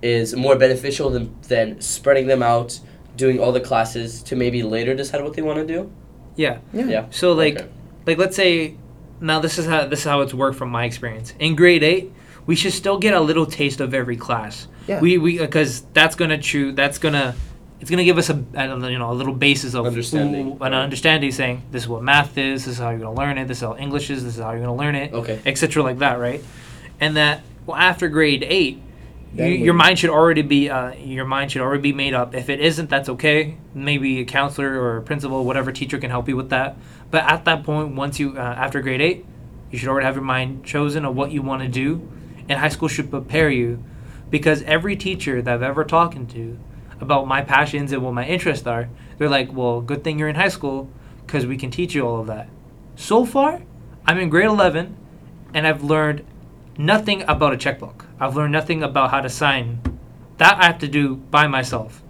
[0.01, 2.79] is more beneficial than than spreading them out,
[3.17, 5.91] doing all the classes to maybe later decide what they want to do.
[6.35, 6.59] Yeah.
[6.73, 6.85] Yeah.
[6.85, 7.05] Yeah.
[7.11, 7.67] So like Okay.
[8.05, 8.75] like let's say
[9.19, 11.33] now this is how this is how it's worked from my experience.
[11.39, 12.11] In grade 8,
[12.45, 14.67] we should still get a little taste of every class.
[14.87, 15.01] Yeah.
[15.01, 17.33] We we because that's going to true that's going to
[17.81, 20.57] it's going to give us a, a you know a little basis of Understanding.
[20.59, 23.21] ooh, an understanding saying this is what math is, this is how you're going to
[23.21, 25.13] learn it, this is how English is, this is how you're going to learn it,
[25.13, 25.39] Okay.
[25.45, 25.83] etc.
[25.83, 26.43] like that, right?
[26.99, 28.81] And that well after grade 8
[29.35, 32.33] you, your mind should already be uh, your mind should already be made up.
[32.33, 33.57] If it isn't, that's okay.
[33.73, 36.77] Maybe a counselor or a principal, whatever teacher can help you with that.
[37.11, 39.25] But at that point, once you uh, after grade eight,
[39.71, 42.09] you should already have your mind chosen of what you want to do,
[42.47, 43.83] and high school should prepare you,
[44.29, 46.59] because every teacher that I've ever talked to
[46.99, 50.35] about my passions and what my interests are, they're like, "Well, good thing you're in
[50.35, 50.89] high school,
[51.25, 52.49] because we can teach you all of that."
[52.95, 53.61] So far,
[54.05, 54.95] I'm in grade eleven,
[55.53, 56.23] and I've learned
[56.77, 58.05] nothing about a checkbook.
[58.19, 59.79] I've learned nothing about how to sign.
[60.37, 62.03] That I have to do by myself.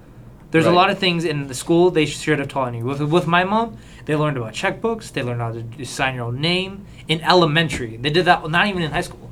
[0.51, 2.85] There's a lot of things in the school they should have taught you.
[2.85, 5.11] With, with my mom, they learned about checkbooks.
[5.11, 7.97] They learned how to sign your own name in elementary.
[7.97, 9.29] They did that not even in high school.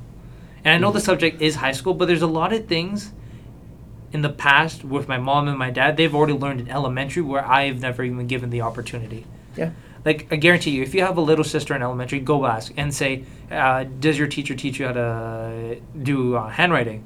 [0.62, 1.06] And I know the mm-hmm.
[1.06, 3.12] subject is high school, but there's a lot of things
[4.12, 7.44] in the past with my mom and my dad they've already learned in elementary where
[7.44, 9.26] I've never even given the opportunity.
[9.56, 9.70] Yeah.
[10.06, 12.94] Like I guarantee you, if you have a little sister in elementary, go ask and
[12.94, 17.04] say, uh, "Does your teacher teach you how to do uh, handwriting?"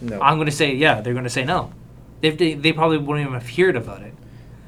[0.00, 0.20] No.
[0.20, 1.00] I'm going to say, yeah.
[1.00, 1.72] They're going to say no.
[2.22, 4.14] If they, they probably wouldn't even have heard about it.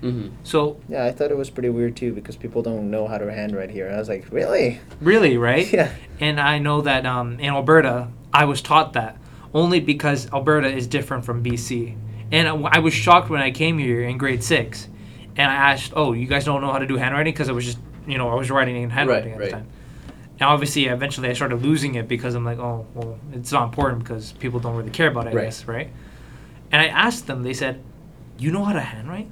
[0.03, 0.29] Mm-hmm.
[0.45, 3.33] So yeah, I thought it was pretty weird too because people don't know how to
[3.33, 3.91] handwrite here.
[3.91, 4.81] I was like, really?
[5.01, 5.71] really, right?
[5.73, 5.91] Yeah.
[6.21, 9.19] And I know that um, in Alberta, I was taught that
[9.53, 11.97] only because Alberta is different from BC.
[12.31, 14.89] And I I was shocked when I came here in grade six,
[15.37, 17.65] and I asked, "Oh, you guys don't know how to do handwriting?" Because I was
[17.65, 19.45] just, you know, I was writing in handwriting at right.
[19.47, 19.67] the time.
[20.41, 24.01] Now, obviously, eventually, I started losing it because I'm like, "Oh, well, it's not important
[24.05, 25.45] because people don't really care about it." I Right.
[25.45, 25.91] guess, right?
[26.73, 27.43] And I asked them.
[27.43, 27.83] They said,
[28.39, 29.29] "You know how to handwrite?"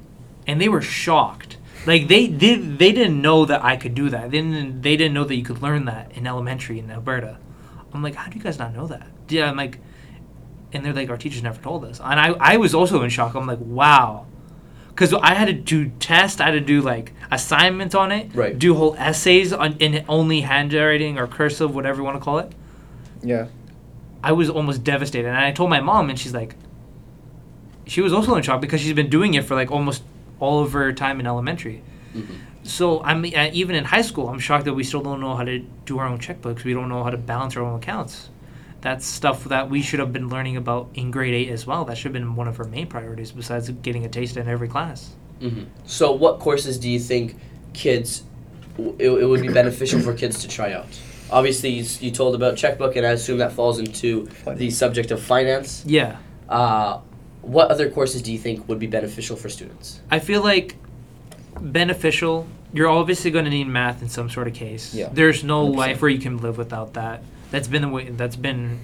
[0.46, 1.56] And they were shocked.
[1.86, 4.30] Like they did, they didn't know that I could do that.
[4.30, 4.80] They didn't.
[4.82, 7.38] They didn't know that you could learn that in elementary in Alberta.
[7.92, 9.06] I'm like, how do you guys not know that?
[9.28, 9.78] Yeah, I'm like,
[10.72, 12.00] and they're like, our teachers never told us.
[12.02, 13.34] And I, I was also in shock.
[13.34, 14.26] I'm like, wow,
[14.94, 16.40] because I had to do tests.
[16.40, 18.34] I had to do like assignments on it.
[18.34, 18.56] Right.
[18.56, 22.52] Do whole essays on in only handwriting or cursive, whatever you want to call it.
[23.22, 23.48] Yeah.
[24.22, 25.28] I was almost devastated.
[25.28, 26.54] And I told my mom, and she's like,
[27.86, 30.02] she was also in shock because she's been doing it for like almost
[30.38, 31.82] all of her time in elementary.
[32.14, 32.34] Mm-hmm.
[32.62, 35.34] so I mean, uh, even in high school, I'm shocked that we still don't know
[35.34, 36.62] how to do our own checkbooks.
[36.62, 38.30] We don't know how to balance our own accounts.
[38.84, 41.86] That's stuff that we should have been learning about in grade eight as well.
[41.86, 44.68] That should have been one of our main priorities, besides getting a taste in every
[44.68, 45.14] class.
[45.40, 47.36] hmm So, what courses do you think
[47.72, 48.24] kids
[48.98, 50.86] it, it would be beneficial for kids to try out?
[51.30, 55.18] Obviously, you, you told about checkbook, and I assume that falls into the subject of
[55.22, 55.82] finance.
[55.86, 56.18] Yeah,
[56.48, 57.00] Uh,
[57.40, 60.00] what other courses do you think would be beneficial for students?
[60.10, 60.76] I feel like
[61.60, 62.46] beneficial.
[62.72, 64.94] You're obviously going to need math in some sort of case.
[64.94, 65.08] Yeah.
[65.12, 65.76] There's no 100%.
[65.76, 67.22] life where you can live without that.
[67.50, 68.08] That's been the way.
[68.10, 68.80] That's been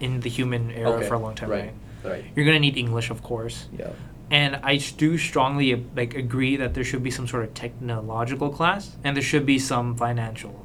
[0.00, 1.72] in the human era Okay, for a long time, right.
[2.04, 2.12] right?
[2.12, 2.24] Right.
[2.36, 3.66] You're going to need English, of course.
[3.76, 3.90] Yeah.
[4.30, 8.96] and I do strongly like agree that there should be some sort of technological class
[9.04, 10.64] and there should be some financial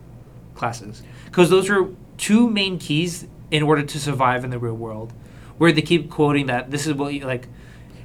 [0.55, 5.13] classes because those are two main keys in order to survive in the real world
[5.59, 7.47] where they keep quoting that this is what you like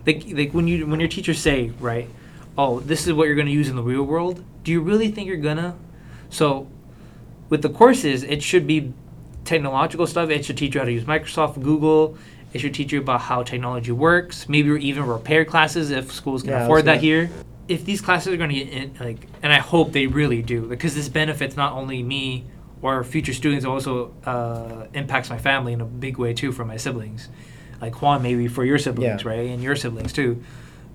[0.06, 2.08] like, like when you when your teachers say right
[2.58, 5.10] oh this is what you're going to use in the real world do you really
[5.10, 5.74] think you're gonna
[6.28, 6.68] so
[7.48, 8.92] with the courses it should be
[9.46, 10.28] technological stuff.
[10.30, 12.18] It should teach you how to use microsoft google.
[12.52, 16.52] It should teach you about how technology works maybe even repair classes if schools can
[16.52, 17.30] Yeah, afford that here.
[17.68, 20.62] If these classes are going to get in, like and i hope they really do
[20.62, 22.44] because this benefits not only me
[22.82, 26.64] or future students it also uh, impacts my family in a big way too for
[26.64, 27.28] my siblings.
[27.80, 29.28] Like juan maybe for your siblings Yeah.
[29.28, 30.42] right and your siblings too.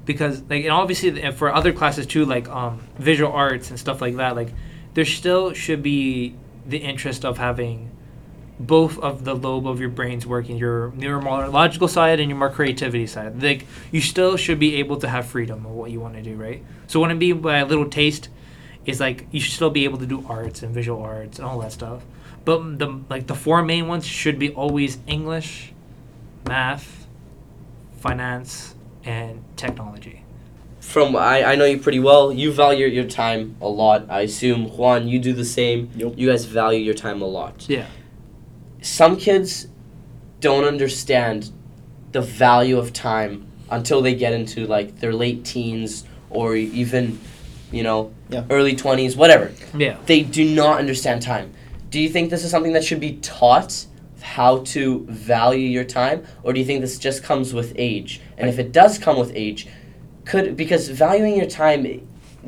[0.05, 4.01] Because like and obviously th- for other classes too like um visual arts and stuff
[4.01, 4.49] like that like
[4.93, 6.33] there still should be
[6.65, 7.89] the interest of having
[8.67, 13.07] both of the lobe of your brains working your neurological side and your more creativity
[13.07, 16.21] side like you still should be able to have freedom of what you want to
[16.21, 18.29] do right so what i mean by a little taste
[18.85, 21.59] is like you should still be able to do arts and visual arts and all
[21.59, 22.03] that stuff
[22.45, 25.71] but the like the four main ones should be always english
[26.47, 27.07] math
[27.99, 30.23] finance and technology
[30.79, 32.33] From I, I know you pretty well.
[32.33, 34.09] You value your time a lot.
[34.09, 35.91] I assume Juan, you do the same.
[35.95, 36.13] Yep.
[36.17, 37.65] You guys value your time a lot.
[37.69, 37.85] yeah
[38.81, 39.67] Some kids
[40.39, 41.51] don't understand
[42.11, 47.19] the value of time until they get into like their late teens or even,
[47.71, 48.43] you know, Yeah.
[48.49, 49.51] early twenties, whatever.
[49.77, 51.51] yeah They do not understand time.
[51.89, 53.85] Do you think this is something that should be taught?
[54.21, 58.21] How to value your time, or do you think this just comes with age?
[58.37, 59.67] And if it does come with age,
[60.25, 61.85] could because valuing your time,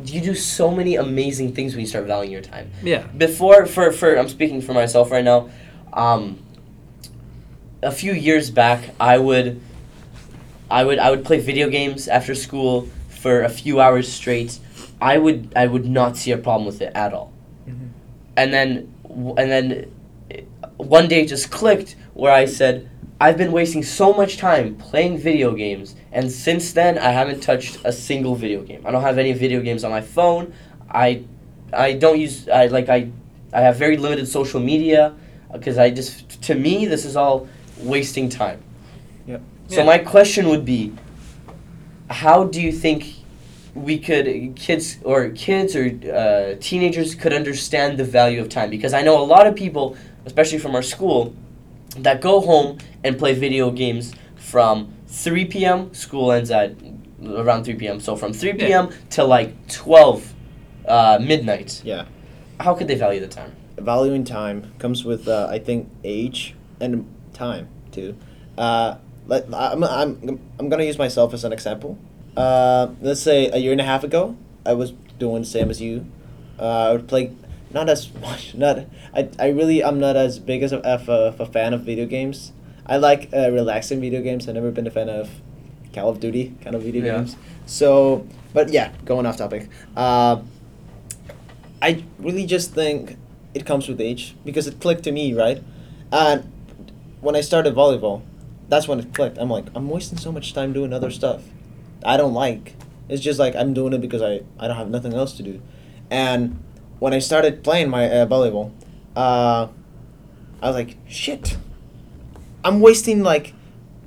[0.06, 3.92] you do so many amazing things when you start valuing your time yeah before for
[3.92, 5.50] for I'm speaking for myself right now.
[5.94, 6.40] Um,
[7.82, 9.62] a few years back, I would,
[10.70, 14.60] I would I would play video games after school for a few hours straight.
[15.02, 17.32] I would I would not see a problem with it at all.
[17.68, 17.90] Mhm.
[18.38, 18.94] And then
[19.38, 19.92] and then
[20.78, 22.90] one day it just clicked where I said.
[23.22, 27.78] I've been wasting so much time playing video games, and since then I haven't touched
[27.86, 28.82] a single video game.
[28.86, 30.52] I don't have any video games on my phone.
[30.92, 31.24] I
[31.72, 33.10] I don't use I like I
[33.54, 35.14] I have very limited social media
[35.54, 37.48] because I just to me this is all
[37.80, 38.62] wasting time.
[39.28, 39.42] Yep.
[39.68, 39.86] So Yeah.
[39.86, 40.92] my question would be
[42.10, 43.16] how do you think
[43.76, 48.94] we could kids or kids or uh, teenagers could understand the value of time because
[48.94, 49.96] I know a lot of people
[50.26, 51.34] especially from our school
[51.98, 55.94] that go home and play video games from 3 p.m.
[55.94, 56.76] school ends at
[57.26, 58.00] around 3 p.m.
[58.00, 58.56] so from 3 Yeah.
[58.68, 58.90] p.m.
[59.12, 60.34] to like 12
[60.88, 62.06] uh, midnight Yeah.
[62.60, 67.06] how could they value the time valuing time comes with uh, I think age and
[67.34, 68.16] time too.
[68.58, 68.96] Uh,
[69.28, 71.98] let, I'm, I'm, I'm gonna use myself as an example.
[72.36, 75.82] Uh, let's say a year and a half ago, I was doing the same as
[75.82, 76.06] you.
[76.60, 77.32] Uh, I would play
[77.72, 78.54] not as much.
[78.56, 81.74] Not I, I really I'm not as big as a, of a, of a fan
[81.74, 82.52] of video games.
[82.86, 84.48] I like uh, relaxing video games.
[84.48, 85.30] I've never been a fan of
[85.94, 87.18] Call of Duty kind of video Yeah.
[87.20, 87.38] games.
[87.66, 89.70] So, but yeah, going off topic.
[89.96, 90.42] Uh,
[91.82, 93.18] I really just think
[93.54, 95.62] it comes with age because it clicked to me, right?
[96.12, 96.52] And
[97.22, 98.22] when I started volleyball,
[98.70, 99.38] that's when it clicked.
[99.38, 101.44] I'm like, I'm wasting so much time doing other stuff
[102.06, 102.76] I don't like.
[103.10, 105.62] It's just like I'm doing it because I, I don't have nothing else to do.
[106.10, 106.64] And
[107.00, 108.72] when I started playing my uh, volleyball,
[109.16, 109.68] uh,
[110.62, 111.58] I was like, shit.
[112.64, 113.54] I'm wasting like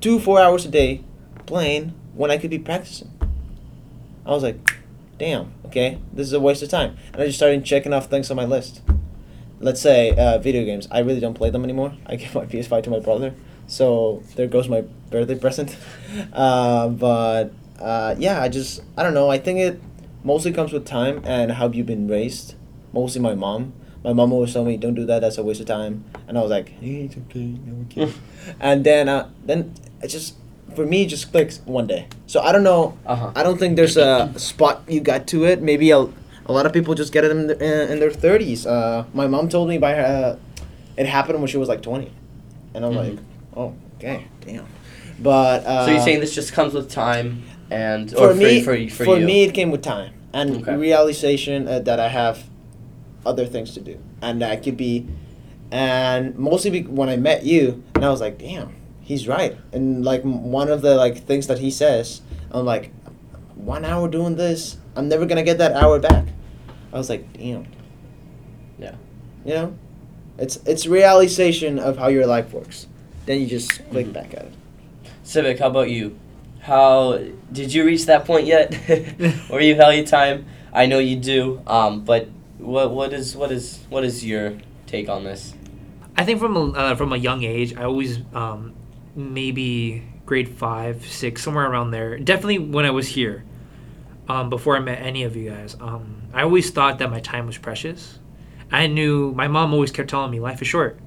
[0.00, 1.04] two, four hours a day
[1.44, 3.10] playing when I could be practicing.
[4.24, 4.58] I was like,
[5.18, 6.96] damn, okay, this is a waste of time.
[7.12, 8.82] And I just started checking off things on my list.
[9.58, 10.86] Let's say uh, video games.
[10.90, 11.94] I really don't play them anymore.
[12.06, 13.34] I give my PS5 to my brother.
[13.66, 15.76] So there goes my birthday present.
[16.32, 19.28] Uh, but uh, yeah, I just, I don't know.
[19.28, 19.80] I think it
[20.24, 22.54] mostly comes with time and how you've been raised.
[22.92, 23.74] Mostly my mom.
[24.02, 26.04] My mom always told me, don't do that, that's a waste of time.
[26.28, 28.12] And I was like, hey, it's okay, no, okay.
[28.60, 30.36] and then, uh, then it just,
[30.74, 32.06] for me, it just clicks one day.
[32.26, 35.62] So I don't know uh-huh I don't think there's a spot you got to it.
[35.62, 36.12] Maybe I'll
[36.48, 38.66] A lot of people just get it in, the, in, their thirties.
[38.66, 40.62] Uh, my mom told me by her, uh,
[40.96, 42.12] it happened when she was like twenty,
[42.74, 42.96] and I'm Mhm.
[42.96, 43.18] like,
[43.56, 44.66] oh, okay, damn.
[45.18, 48.76] But uh, so you're saying this just comes with time and for or me, for,
[48.90, 50.76] for, for, me, it came with time and Okay.
[50.76, 52.44] realization uh, that I have
[53.24, 55.08] other things to do, and that could be,
[55.72, 60.04] and mostly be, when I met you, and I was like, damn, he's right, and
[60.04, 62.20] like m- one of the like things that he says,
[62.52, 62.92] I'm like,
[63.56, 66.26] one hour doing this, I'm never gonna get that hour back.
[66.92, 67.66] I was like, damn.
[68.78, 68.94] Yeah.
[69.44, 69.78] You know,
[70.38, 72.86] it's it's realization of how your life works.
[73.26, 74.12] Then you just click Mhm.
[74.12, 74.52] back at it.
[75.24, 76.16] Savek, how about you?
[76.60, 77.18] How
[77.52, 78.74] did you reach that point yet,
[79.50, 80.46] or you value time?
[80.72, 81.60] I know you do.
[81.66, 82.28] Um, but
[82.58, 84.54] what what is what is what is your
[84.86, 85.54] take on this?
[86.16, 88.74] I think from a, uh, from a young age, I always um,
[89.14, 92.18] maybe grade five, six, somewhere around there.
[92.18, 93.44] Definitely when I was here,
[94.28, 95.76] um, before I met any of you guys.
[95.80, 98.18] Um, I always thought that my time was precious.
[98.70, 100.98] I knew my mom always kept telling me life is short.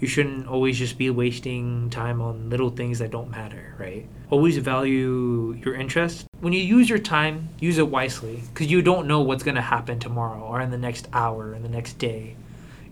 [0.00, 4.06] You shouldn't always just be wasting time on little things that don't matter, right?
[4.30, 6.26] Always value your interest.
[6.40, 9.60] When you use your time, use it wisely because you don't know what's going to
[9.60, 12.36] happen tomorrow or in the next hour, in the next day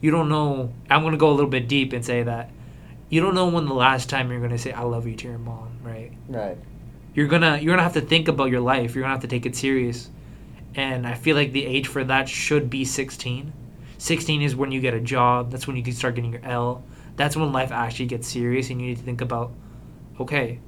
[0.01, 2.51] you don't know i'm going to go a little bit deep and say that
[3.09, 5.29] you don't know when the last time you're going to say i love you to
[5.29, 6.13] your mom right?
[6.29, 6.59] Right.
[7.15, 8.95] you're going to you're going to have to think about your life.
[8.95, 10.11] You're going to have to take it serious.
[10.75, 13.53] And i feel like the age for that should be 16
[13.99, 15.51] 16 is when you get a job.
[15.51, 16.85] That's when you can start getting your l.
[17.17, 19.53] That's when life actually gets serious and you need to think about
[20.19, 20.61] okay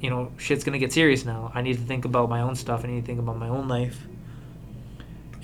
[0.00, 1.50] you know shit's going to get serious now.
[1.54, 2.84] I need to think about my own stuff.
[2.84, 4.06] I need to think about my own life.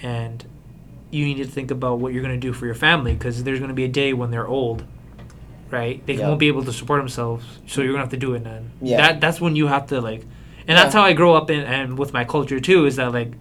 [0.02, 0.44] And
[1.10, 3.58] you need to think about what you're going to do for your family because there's
[3.58, 4.84] going to be a day when they're old
[5.72, 6.26] right they Yeah.
[6.28, 8.70] won't be able to support themselves so you're going to have to do it then
[8.82, 8.96] Yeah.
[8.98, 10.22] that that's when you have to like
[10.68, 11.00] and that's Yeah.
[11.00, 13.32] how i grow up in and with my culture too is that like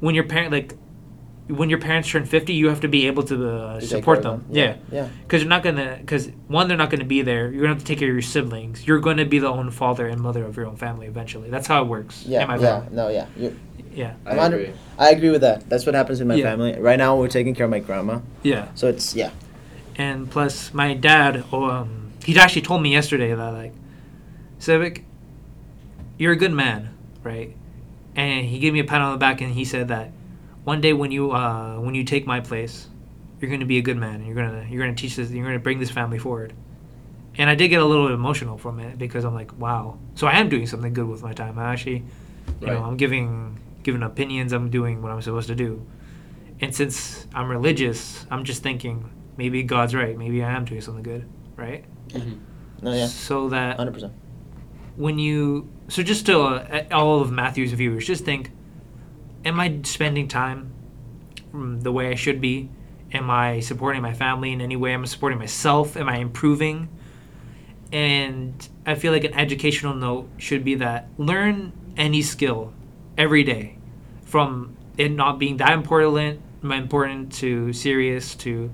[0.00, 0.74] when your parent like
[1.48, 4.40] when your parents turn 50 you have to be able to uh, support care of
[4.44, 5.08] them yeah Yeah.
[5.22, 7.84] because you're not gonna because one they're not gonna be there you're gonna have to
[7.84, 10.66] take care of your siblings you're gonna be the own father and mother of your
[10.66, 12.42] own family eventually that's how it works Yeah.
[12.44, 12.70] Am I yeah.
[12.70, 12.86] wrong?
[12.92, 13.08] No.
[13.08, 13.26] Yeah.
[13.36, 13.56] You
[13.92, 15.68] yeah I'm under- I agree with that.
[15.68, 16.44] That's what happens in my Yeah.
[16.50, 16.78] family.
[16.78, 19.30] Right now, we're taking care of my grandma, yeah so it's yeah.
[19.96, 23.72] And plus my dad um he actually told me yesterday that like
[24.58, 25.04] Savek
[26.18, 27.54] you're a good man right?
[28.16, 30.10] And he gave me a pat on the back and he said that
[30.64, 32.88] one day when you uh when you take my place
[33.40, 35.16] you're going to be a good man and you're going to you're going to teach
[35.16, 36.52] this you're going to bring this family forward.
[37.38, 39.98] And i did get a little emotional from it because i'm like wow.
[40.14, 41.58] So i am doing something good with my time.
[41.58, 42.04] I actually
[42.60, 44.52] you know i'm giving giving opinions.
[44.52, 45.86] I'm doing what i'm supposed to do.
[46.60, 49.10] And since i'm religious i'm just thinking
[49.40, 51.24] maybe god's right maybe i am doing something good
[51.56, 52.38] right Mhm.
[52.82, 52.92] No.
[52.92, 53.06] Yeah.
[53.06, 54.12] so that Hundred percent.
[54.96, 58.50] when you so just to uh, all of matthew's viewers just think
[59.44, 60.60] am i spending time
[61.86, 62.68] the way i should be
[63.12, 66.88] am i supporting my family in any way am i supporting myself am i improving
[67.92, 72.72] and i feel like an educational note should be that learn any skill
[73.18, 73.76] every day
[74.24, 78.70] from it not being that important important to serious to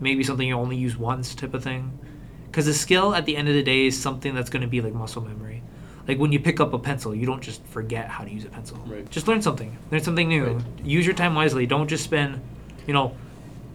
[0.00, 1.98] maybe something you only use once type of thing
[2.46, 4.80] because the skill at the end of the day is something that's going to be
[4.80, 5.62] like muscle memory
[6.08, 8.48] like when you pick up a pencil you don't just forget how to use a
[8.48, 9.08] pencil Right.
[9.10, 10.64] just learn something learn something new Right.
[10.84, 12.40] use your time wisely don't just spend
[12.86, 13.14] you know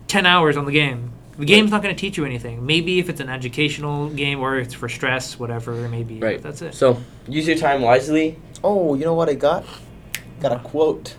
[0.07, 3.09] 10 hours on the game the game's not going to teach you anything maybe if
[3.09, 6.41] it's an educational game or it's for stress whatever maybe Right.
[6.41, 8.38] that's it So use your time wisely.
[8.63, 9.63] Oh, you know what I got?
[10.39, 11.15] Got a quote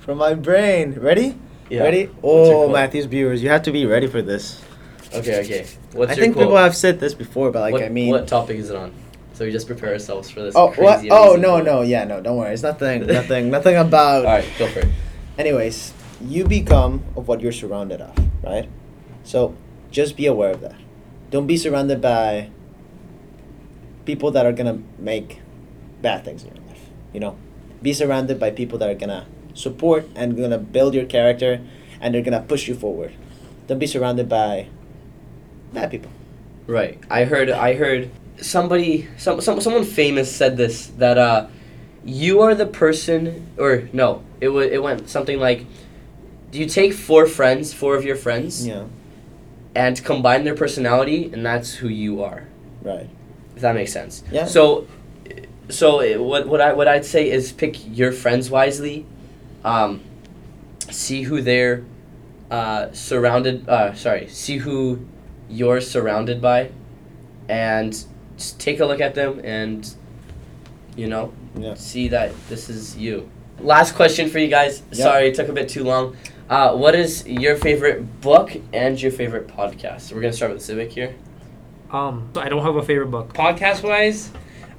[0.00, 0.92] from my brain.
[0.98, 1.34] Ready?
[1.70, 2.10] Ready?
[2.22, 2.68] Oh.
[2.68, 4.62] Matthew's viewers, you have to be ready for this.
[5.12, 5.40] Okay.
[5.40, 5.66] Okay.
[5.92, 6.46] What's I your think quote?
[6.46, 8.92] people have said this before, but like what, I mean, what topic is it on?
[9.34, 10.54] So we just prepare ourselves for this.
[10.56, 11.10] oh crazy, what?
[11.10, 11.64] Oh no quote.
[11.64, 14.24] no yeah no don't worry it's nothing nothing nothing about.
[14.24, 14.88] All right, go for it.
[15.38, 18.68] Anyways, you become of what you're surrounded of, right?
[19.24, 19.56] So
[19.90, 20.76] just be aware of that.
[21.30, 22.50] Don't be surrounded by
[24.04, 25.40] people that are gonna make
[26.02, 26.90] bad things in your life.
[27.12, 27.36] You know,
[27.82, 31.60] be surrounded by people that are gonna support and gonna build your character,
[32.00, 33.12] and they're gonna push you forward.
[33.66, 34.68] Don't be surrounded by
[35.72, 36.10] bad people.
[36.66, 36.98] Right.
[37.10, 37.50] I heard.
[37.50, 39.08] I heard somebody.
[39.16, 39.40] Some.
[39.40, 39.60] Some.
[39.60, 40.86] Someone famous said this.
[40.98, 41.46] That uh,
[42.04, 43.46] you are the person.
[43.58, 44.22] Or no.
[44.40, 44.66] It was.
[44.70, 45.66] It went something like.
[46.50, 48.84] Do you take four friends, four of your friends, Yeah,
[49.74, 52.44] and combine their personality, and that's who you are.
[52.82, 53.08] right.
[53.56, 54.22] If that makes sense.
[54.30, 54.46] Yeah.
[54.46, 54.86] So,
[55.68, 59.04] so what what I what I'd say is pick your friends wisely.
[59.64, 60.00] Um,
[60.90, 61.84] see who they're
[62.50, 63.68] uh, surrounded.
[63.68, 65.04] Uh, sorry, see who
[65.48, 66.70] you're surrounded by,
[67.48, 68.04] and
[68.36, 69.88] just take a look at them and,
[70.96, 71.74] you know, Yeah.
[71.74, 73.28] see that this is you.
[73.60, 74.82] last question for you guys.
[74.90, 74.96] Yep.
[74.96, 76.16] Sorry, it took a bit too long.
[76.50, 80.12] Uh, what is your favorite book and your favorite podcast?
[80.12, 81.14] We're gonna start with Savek here.
[81.90, 83.32] Um, I don't have a favorite book.
[83.32, 84.30] Podcast wise,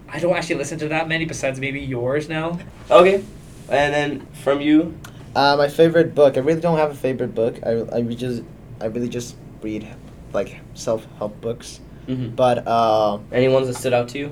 [0.10, 2.60] I don't actually listen to that many besides maybe yours now.
[2.92, 3.24] Okay,
[3.70, 4.93] and then from you,
[5.36, 6.38] Uh, my favorite book.
[6.38, 7.59] I really don't have a favorite book.
[7.66, 8.43] I I just
[8.82, 9.88] I really just read
[10.34, 11.80] like self help books.
[12.07, 12.36] mm-hmm.
[12.36, 14.30] But uh, any ones that stood out to you?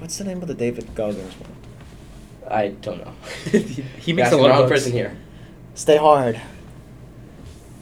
[0.00, 1.52] what's the name of the David Goggins one?
[2.48, 3.12] I don't know.
[3.52, 4.70] He You're makes a lot of wrong books.
[4.82, 5.12] person here.
[5.74, 6.40] Stay hard.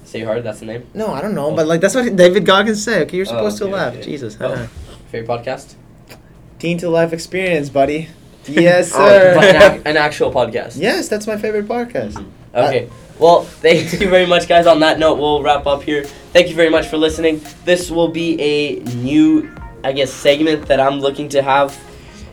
[0.05, 0.43] Stay hard.
[0.45, 0.87] That's the name.
[0.95, 3.03] No, I don't know, but like that's what David Goggins said.
[3.07, 3.93] Okay, you're Oh, supposed okay, to laugh.
[3.95, 4.03] okay.
[4.03, 4.37] Jesus.
[4.41, 4.69] Oh.
[5.13, 5.75] Favorite podcast?
[6.59, 8.09] Teen to life experience, buddy.
[8.49, 9.37] Yes, Oh, sir.
[9.39, 10.79] an, an actual podcast.
[10.81, 12.17] yes, that's my favorite podcast.
[12.55, 12.89] Okay.
[13.19, 14.67] Well, thank you very much, guys.
[14.67, 16.05] On that note, we'll wrap up here.
[16.33, 17.41] Thank you very much for listening.
[17.65, 19.51] This will be a new,
[19.85, 21.77] I guess, segment that I'm looking to have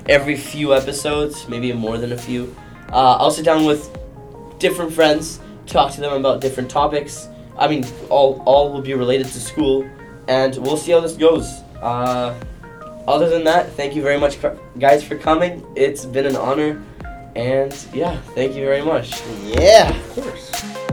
[0.07, 2.55] every few episodes, maybe more than a few.
[2.91, 3.89] Uh, I'll sit down with
[4.59, 7.27] different friends, talk to them about different topics.
[7.57, 9.89] I mean, all all will be related to school,
[10.27, 11.47] and we'll see how this goes.
[11.81, 12.35] Uh,
[13.07, 14.37] other than that, thank you very much,
[14.79, 15.65] guys, for coming.
[15.75, 16.81] It's been an honor,
[17.35, 19.21] and yeah, thank you very much.
[19.43, 20.84] Yeah, of course.